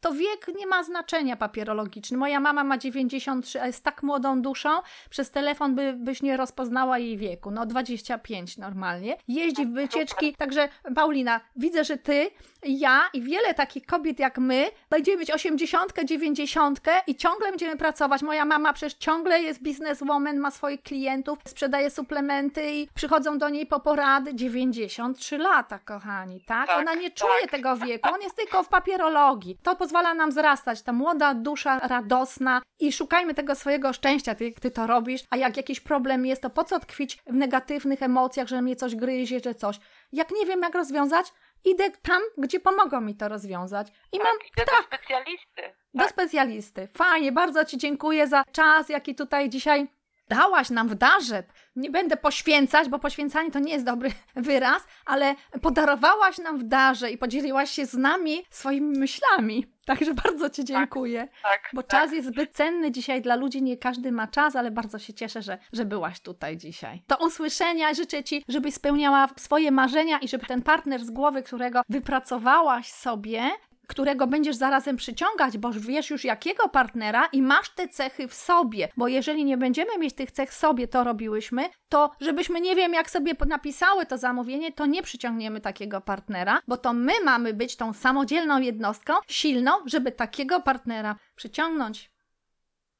to 0.00 0.12
wiek 0.12 0.48
nie 0.56 0.66
ma 0.66 0.82
znaczenia 0.82 1.36
papierologiczny. 1.36 2.16
Moja 2.16 2.40
mama 2.40 2.64
ma 2.64 2.78
93, 2.78 3.60
a 3.60 3.66
jest 3.66 3.84
tak 3.84 4.02
młodą 4.02 4.42
duszą, 4.42 4.68
przez 5.10 5.30
telefon 5.30 5.74
by, 5.74 5.92
byś 5.92 6.22
nie 6.22 6.36
rozpoznała 6.36 6.98
jej 6.98 7.16
wieku. 7.16 7.50
No 7.50 7.66
25 7.66 8.58
normalnie. 8.58 9.16
Jeździ 9.28 9.66
w 9.66 9.72
wycieczki, 9.72 10.34
także 10.34 10.68
Paulina, 10.94 11.40
widzę, 11.56 11.84
że 11.84 11.96
ty, 11.96 12.30
ja 12.62 13.00
i 13.12 13.22
wiele 13.22 13.54
takich 13.54 13.86
kobiet 13.86 14.18
jak 14.18 14.38
my 14.38 14.70
będziemy 14.90 15.18
mieć 15.18 15.30
80, 15.30 15.92
90 16.04 16.80
i 17.06 17.16
ciągle 17.16 17.50
będziemy 17.50 17.76
pracować. 17.76 18.22
Moja 18.22 18.44
mama 18.44 18.72
przecież 18.72 18.94
ciągle 18.94 19.42
jest 19.42 19.62
bizneswoman, 19.62 20.38
ma 20.38 20.50
swoich 20.50 20.82
klientów, 20.82 21.38
sprzedaje 21.46 21.90
suplementy 21.90 22.72
i 22.72 22.88
przychodzą 22.94 23.38
do 23.38 23.48
niej 23.48 23.66
po 23.66 23.80
porady. 23.80 24.34
93 24.34 25.38
lata, 25.38 25.78
kochani, 25.78 26.40
tak? 26.40 26.66
Tak, 26.66 26.78
Ona 26.78 26.94
nie 26.94 27.10
czuje 27.10 27.40
tak. 27.42 27.50
tego 27.50 27.76
wieku, 27.76 28.08
on 28.14 28.20
jest 28.20 28.36
tylko 28.36 28.62
w 28.62 28.68
papierologii. 28.68 29.58
To 29.62 29.76
pozwala 29.90 30.14
nam 30.14 30.30
wzrastać, 30.30 30.82
ta 30.82 30.92
młoda 30.92 31.34
dusza 31.34 31.78
radosna 31.78 32.62
i 32.78 32.92
szukajmy 32.92 33.34
tego 33.34 33.54
swojego 33.54 33.92
szczęścia, 33.92 34.34
ty, 34.34 34.52
ty 34.52 34.70
to 34.70 34.86
robisz, 34.86 35.20
a 35.30 35.36
jak 35.36 35.56
jakiś 35.56 35.80
problem 35.80 36.26
jest, 36.26 36.42
to 36.42 36.50
po 36.50 36.64
co 36.64 36.80
tkwić 36.80 37.18
w 37.26 37.32
negatywnych 37.32 38.02
emocjach, 38.02 38.48
że 38.48 38.62
mnie 38.62 38.76
coś 38.76 38.96
gryzie, 38.96 39.40
że 39.44 39.54
coś. 39.54 39.80
Jak 40.12 40.30
nie 40.30 40.46
wiem, 40.46 40.60
jak 40.60 40.74
rozwiązać, 40.74 41.32
idę 41.64 41.90
tam, 41.90 42.22
gdzie 42.38 42.60
pomogą 42.60 43.00
mi 43.00 43.16
to 43.16 43.28
rozwiązać. 43.28 43.88
I 44.12 44.18
mam 44.18 44.26
tak, 44.38 44.46
idę 44.46 44.64
do 44.64 44.82
specjalisty. 44.86 45.62
do 45.94 46.08
specjalisty. 46.08 46.88
Fajnie, 46.96 47.32
bardzo 47.32 47.64
Ci 47.64 47.78
dziękuję 47.78 48.26
za 48.26 48.44
czas, 48.52 48.88
jaki 48.88 49.14
tutaj 49.14 49.48
dzisiaj 49.48 49.88
dałaś 50.30 50.70
nam 50.70 50.88
w 50.88 50.94
darze. 50.94 51.42
Nie 51.76 51.90
będę 51.90 52.16
poświęcać, 52.16 52.88
bo 52.88 52.98
poświęcanie 52.98 53.50
to 53.50 53.58
nie 53.58 53.72
jest 53.72 53.84
dobry 53.84 54.10
wyraz, 54.36 54.86
ale 55.06 55.34
podarowałaś 55.62 56.38
nam 56.38 56.58
w 56.58 56.64
darze 56.64 57.10
i 57.10 57.18
podzieliłaś 57.18 57.70
się 57.70 57.86
z 57.86 57.94
nami 57.94 58.42
swoimi 58.50 58.98
myślami. 58.98 59.66
Także 59.84 60.14
bardzo 60.14 60.50
Ci 60.50 60.64
dziękuję. 60.64 61.28
Tak, 61.42 61.70
Bo 61.72 61.82
tak. 61.82 61.90
czas 61.90 62.12
jest 62.12 62.28
zbyt 62.28 62.50
cenny 62.50 62.90
dzisiaj 62.90 63.22
dla 63.22 63.36
ludzi, 63.36 63.62
nie 63.62 63.76
każdy 63.76 64.12
ma 64.12 64.26
czas, 64.26 64.56
ale 64.56 64.70
bardzo 64.70 64.98
się 64.98 65.14
cieszę, 65.14 65.42
że, 65.42 65.58
że 65.72 65.84
byłaś 65.84 66.20
tutaj 66.20 66.56
dzisiaj. 66.56 67.02
Do 67.08 67.16
usłyszenia, 67.16 67.94
życzę 67.94 68.24
Ci, 68.24 68.44
żebyś 68.48 68.74
spełniała 68.74 69.28
swoje 69.36 69.70
marzenia 69.70 70.18
i 70.18 70.28
żeby 70.28 70.46
ten 70.46 70.62
partner 70.62 71.04
z 71.04 71.10
głowy, 71.10 71.42
którego 71.42 71.82
wypracowałaś 71.88 72.90
sobie, 72.90 73.50
którego 73.90 74.26
będziesz 74.26 74.56
zarazem 74.56 74.96
przyciągać, 74.96 75.58
bo 75.58 75.70
wiesz 75.72 76.10
już 76.10 76.24
jakiego 76.24 76.68
partnera 76.68 77.28
i 77.32 77.42
masz 77.42 77.70
te 77.70 77.88
cechy 77.88 78.28
w 78.28 78.34
sobie, 78.34 78.88
bo 78.96 79.08
jeżeli 79.08 79.44
nie 79.44 79.56
będziemy 79.56 79.98
mieć 79.98 80.14
tych 80.14 80.30
cech 80.30 80.50
w 80.50 80.54
sobie, 80.54 80.88
to 80.88 81.04
robiłyśmy, 81.04 81.70
to 81.88 82.10
żebyśmy 82.20 82.60
nie 82.60 82.76
wiem 82.76 82.94
jak 82.94 83.10
sobie 83.10 83.32
napisały 83.46 84.06
to 84.06 84.18
zamówienie, 84.18 84.72
to 84.72 84.86
nie 84.86 85.02
przyciągniemy 85.02 85.60
takiego 85.60 86.00
partnera, 86.00 86.60
bo 86.68 86.76
to 86.76 86.92
my 86.92 87.12
mamy 87.24 87.54
być 87.54 87.76
tą 87.76 87.92
samodzielną 87.92 88.60
jednostką, 88.60 89.14
silną, 89.28 89.72
żeby 89.86 90.12
takiego 90.12 90.60
partnera 90.60 91.16
przyciągnąć. 91.36 92.10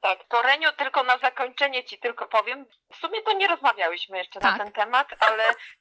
Tak, 0.01 0.19
to 0.29 0.43
Reniu, 0.43 0.69
tylko 0.79 1.03
na 1.03 1.19
zakończenie 1.19 1.85
Ci 1.85 1.99
tylko 1.99 2.27
powiem, 2.27 2.67
w 2.93 2.97
sumie 2.97 3.23
to 3.23 3.33
nie 3.33 3.49
rozmawiałyśmy 3.49 4.19
jeszcze 4.19 4.41
Tak. 4.41 4.59
na 4.59 4.65
ten 4.65 4.73
temat, 4.73 5.09
ale 5.21 5.45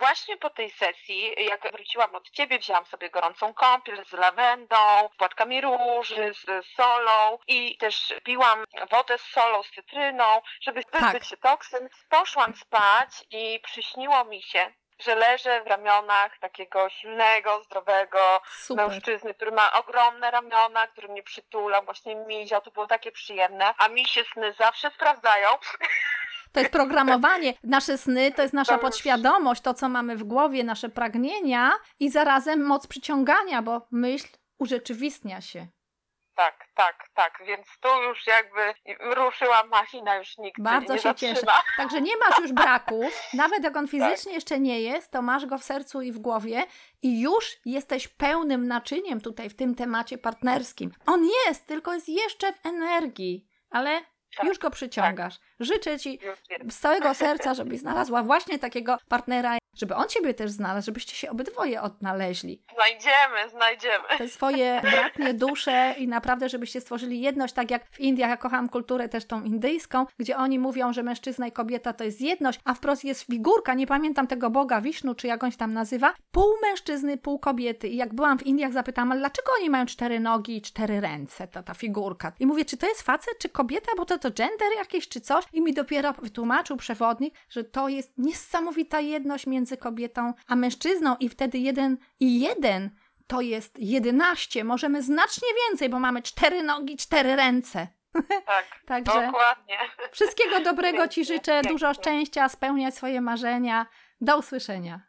Właśnie 0.00 0.36
po 0.36 0.50
tej 0.50 0.70
sesji, 0.70 1.34
jak 1.44 1.72
wróciłam 1.72 2.14
od 2.14 2.30
ciebie, 2.30 2.58
wzięłam 2.58 2.86
sobie 2.86 3.10
gorącą 3.10 3.54
kąpiel 3.54 4.04
z 4.06 4.12
lawendą, 4.12 4.76
z 5.14 5.16
płatkami 5.16 5.60
róży, 5.60 6.34
z 6.34 6.66
solą 6.76 7.38
i 7.48 7.76
też 7.76 8.14
piłam 8.24 8.64
wodę 8.90 9.18
z 9.18 9.22
solą, 9.22 9.62
z 9.62 9.70
cytryną, 9.70 10.42
żeby 10.60 10.82
wyzbyć 10.92 11.26
się 11.26 11.36
toksyn. 11.36 11.88
Poszłam 12.08 12.56
spać 12.56 13.08
i 13.30 13.60
przyśniło 13.64 14.24
mi 14.24 14.42
się, 14.42 14.72
że 14.98 15.14
leżę 15.14 15.62
w 15.62 15.66
ramionach 15.66 16.38
takiego 16.38 16.88
silnego, 16.88 17.62
zdrowego 17.62 18.40
Super. 18.46 18.88
mężczyzny, 18.88 19.34
który 19.34 19.50
ma 19.50 19.72
ogromne 19.72 20.30
ramiona, 20.30 20.86
który 20.86 21.08
mnie 21.08 21.22
przytula, 21.22 21.82
właśnie 21.82 22.16
miział, 22.16 22.60
to 22.60 22.70
było 22.70 22.86
takie 22.86 23.12
przyjemne, 23.12 23.74
a 23.78 23.88
mi 23.88 24.06
się 24.06 24.24
sny 24.24 24.52
zawsze 24.52 24.90
sprawdzają. 24.90 25.48
To 26.52 26.60
jest 26.60 26.72
programowanie. 26.72 27.54
Nasze 27.64 27.98
sny 27.98 28.32
to 28.32 28.42
jest 28.42 28.54
nasza 28.54 28.78
podświadomość, 28.78 29.62
to 29.62 29.74
co 29.74 29.88
mamy 29.88 30.16
w 30.16 30.24
głowie, 30.24 30.64
nasze 30.64 30.88
pragnienia 30.88 31.72
i 32.00 32.10
zarazem 32.10 32.66
moc 32.66 32.86
przyciągania, 32.86 33.62
bo 33.62 33.86
myśl 33.90 34.28
urzeczywistnia 34.58 35.40
się. 35.40 35.66
Tak, 36.34 36.66
tak, 36.74 37.08
tak, 37.14 37.42
więc 37.46 37.66
tu 37.80 37.88
już 38.08 38.26
jakby 38.26 38.74
ruszyła 39.14 39.64
machina, 39.64 40.16
już 40.16 40.38
nikt 40.38 40.62
Bardzo 40.62 40.92
nie 40.94 41.00
się 41.00 41.14
cieszę. 41.14 41.34
zatrzyma. 41.34 41.62
Także 41.76 42.00
nie 42.00 42.16
masz 42.16 42.38
już 42.38 42.52
braków, 42.52 43.22
nawet 43.34 43.64
jak 43.64 43.76
on 43.76 43.88
fizycznie 43.88 44.32
jeszcze 44.32 44.60
nie 44.60 44.80
jest, 44.80 45.10
to 45.10 45.22
masz 45.22 45.46
go 45.46 45.58
w 45.58 45.64
sercu 45.64 46.02
i 46.02 46.12
w 46.12 46.18
głowie 46.18 46.64
i 47.02 47.20
już 47.20 47.56
jesteś 47.64 48.08
pełnym 48.08 48.66
naczyniem 48.68 49.20
tutaj 49.20 49.50
w 49.50 49.56
tym 49.56 49.74
temacie 49.74 50.18
partnerskim. 50.18 50.90
On 51.06 51.28
jest, 51.46 51.66
tylko 51.66 51.94
jest 51.94 52.08
jeszcze 52.08 52.52
w 52.52 52.66
energii, 52.66 53.48
ale 53.70 54.00
Tak, 54.36 54.46
już 54.46 54.58
go 54.58 54.70
przyciągasz. 54.70 55.38
Życzę 55.60 55.98
Ci 55.98 56.18
z 56.70 56.78
całego 56.78 57.14
serca, 57.24 57.54
żebyś 57.54 57.80
znalazła 57.80 58.22
właśnie 58.22 58.58
takiego 58.58 58.98
partnera, 59.08 59.58
żeby 59.74 59.94
on 59.94 60.08
Ciebie 60.08 60.34
też 60.34 60.50
znalazł, 60.50 60.86
żebyście 60.86 61.16
się 61.16 61.30
obydwoje 61.30 61.82
odnaleźli. 61.82 62.62
Znajdziemy, 62.74 63.50
znajdziemy. 63.50 64.04
Te 64.18 64.28
swoje 64.28 64.80
bratnie 64.82 65.34
dusze 65.34 65.94
i 65.98 66.08
naprawdę, 66.08 66.48
żebyście 66.48 66.80
stworzyli 66.80 67.20
jedność, 67.20 67.54
tak 67.54 67.70
jak 67.70 67.86
w 67.90 68.00
Indiach, 68.00 68.30
ja 68.30 68.36
kocham 68.36 68.68
kulturę 68.68 69.08
też 69.08 69.24
tą 69.24 69.42
indyjską, 69.42 70.06
gdzie 70.18 70.36
oni 70.36 70.58
mówią, 70.58 70.92
że 70.92 71.02
mężczyzna 71.02 71.46
i 71.46 71.52
kobieta 71.52 71.92
to 71.92 72.04
jest 72.04 72.20
jedność, 72.20 72.60
a 72.64 72.74
wprost 72.74 73.04
jest 73.04 73.22
figurka, 73.22 73.74
nie 73.74 73.86
pamiętam 73.86 74.26
tego 74.26 74.50
Boga, 74.50 74.80
Wisznu, 74.80 75.14
czy 75.14 75.26
jak 75.26 75.44
on 75.44 75.50
się 75.50 75.56
tam 75.56 75.72
nazywa, 75.72 76.14
pół 76.30 76.54
mężczyzny, 76.62 77.18
pół 77.18 77.38
kobiety. 77.38 77.88
I 77.88 77.96
jak 77.96 78.14
byłam 78.14 78.38
w 78.38 78.46
Indiach, 78.46 78.72
zapytałam, 78.72 79.12
ale 79.12 79.20
dlaczego 79.20 79.52
oni 79.60 79.70
mają 79.70 79.86
cztery 79.86 80.20
nogi 80.20 80.56
i 80.56 80.62
cztery 80.62 81.00
ręce, 81.00 81.48
ta, 81.48 81.62
ta 81.62 81.74
figurka? 81.74 82.32
I 82.40 82.46
mówię, 82.46 82.64
czy 82.64 82.76
to 82.76 82.88
jest 82.88 83.02
facet, 83.02 83.38
czy 83.38 83.48
kobieta, 83.48 83.92
bo 83.96 84.04
to 84.04 84.18
to 84.18 84.30
gender 84.30 84.68
jakieś, 84.76 85.08
czy 85.08 85.20
coś? 85.20 85.44
I 85.52 85.60
mi 85.62 85.74
dopiero 85.74 86.12
wytłumaczył 86.12 86.76
przewodnik, 86.76 87.34
że 87.48 87.64
to 87.64 87.88
jest 87.88 88.18
niesamowita 88.18 89.00
jedność 89.00 89.46
między 89.46 89.59
kobietą 89.76 90.34
a 90.46 90.56
mężczyzną 90.56 91.16
i 91.16 91.28
wtedy 91.28 91.58
jeden 91.58 91.98
i 92.20 92.40
jeden 92.40 92.90
to 93.26 93.40
jest 93.40 93.78
11. 93.78 94.64
Możemy 94.64 95.02
znacznie 95.02 95.48
więcej, 95.68 95.88
bo 95.88 95.98
mamy 95.98 96.22
cztery 96.22 96.62
nogi, 96.62 96.96
cztery 96.96 97.36
ręce. 97.36 97.88
Tak, 98.46 98.64
Także 98.86 99.26
dokładnie. 99.26 99.78
wszystkiego 100.12 100.60
dobrego 100.60 101.08
Ci 101.08 101.24
życzę, 101.24 101.62
dużo 101.62 101.94
szczęścia, 101.94 102.48
spełniać 102.48 102.94
swoje 102.94 103.20
marzenia. 103.20 103.86
Do 104.20 104.38
usłyszenia. 104.38 105.00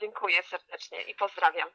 Dziękuję 0.00 0.42
serdecznie 0.42 1.02
i 1.02 1.14
pozdrawiam. 1.14 1.68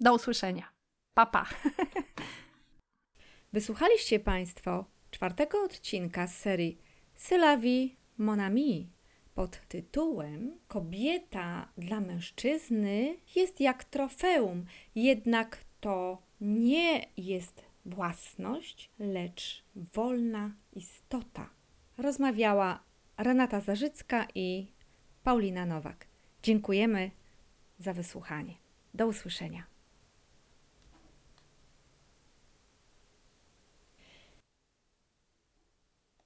Do 0.00 0.14
usłyszenia. 0.14 0.72
Papa. 1.14 1.44
Pa. 1.44 1.46
Wysłuchaliście 3.52 4.20
Państwo 4.20 4.84
czwartego 5.10 5.62
odcinka 5.62 6.26
z 6.26 6.36
serii 6.36 6.82
Sylawi 7.14 7.98
Monami 8.18 8.92
pod 9.40 9.60
tytułem 9.68 10.58
Kobieta 10.68 11.68
dla 11.78 12.00
mężczyzny 12.00 13.16
jest 13.36 13.60
jak 13.60 13.84
trofeum, 13.84 14.66
jednak 14.94 15.64
to 15.80 16.22
nie 16.40 17.06
jest 17.16 17.64
własność, 17.86 18.90
lecz 18.98 19.64
wolna 19.94 20.54
istota. 20.72 21.50
Rozmawiała 21.98 22.82
Renata 23.16 23.60
Zarzycka 23.60 24.26
i 24.34 24.66
Paulina 25.22 25.66
Nowak. 25.66 26.06
Dziękujemy 26.42 27.10
za 27.78 27.92
wysłuchanie. 27.92 28.54
Do 28.94 29.06
usłyszenia. 29.06 29.69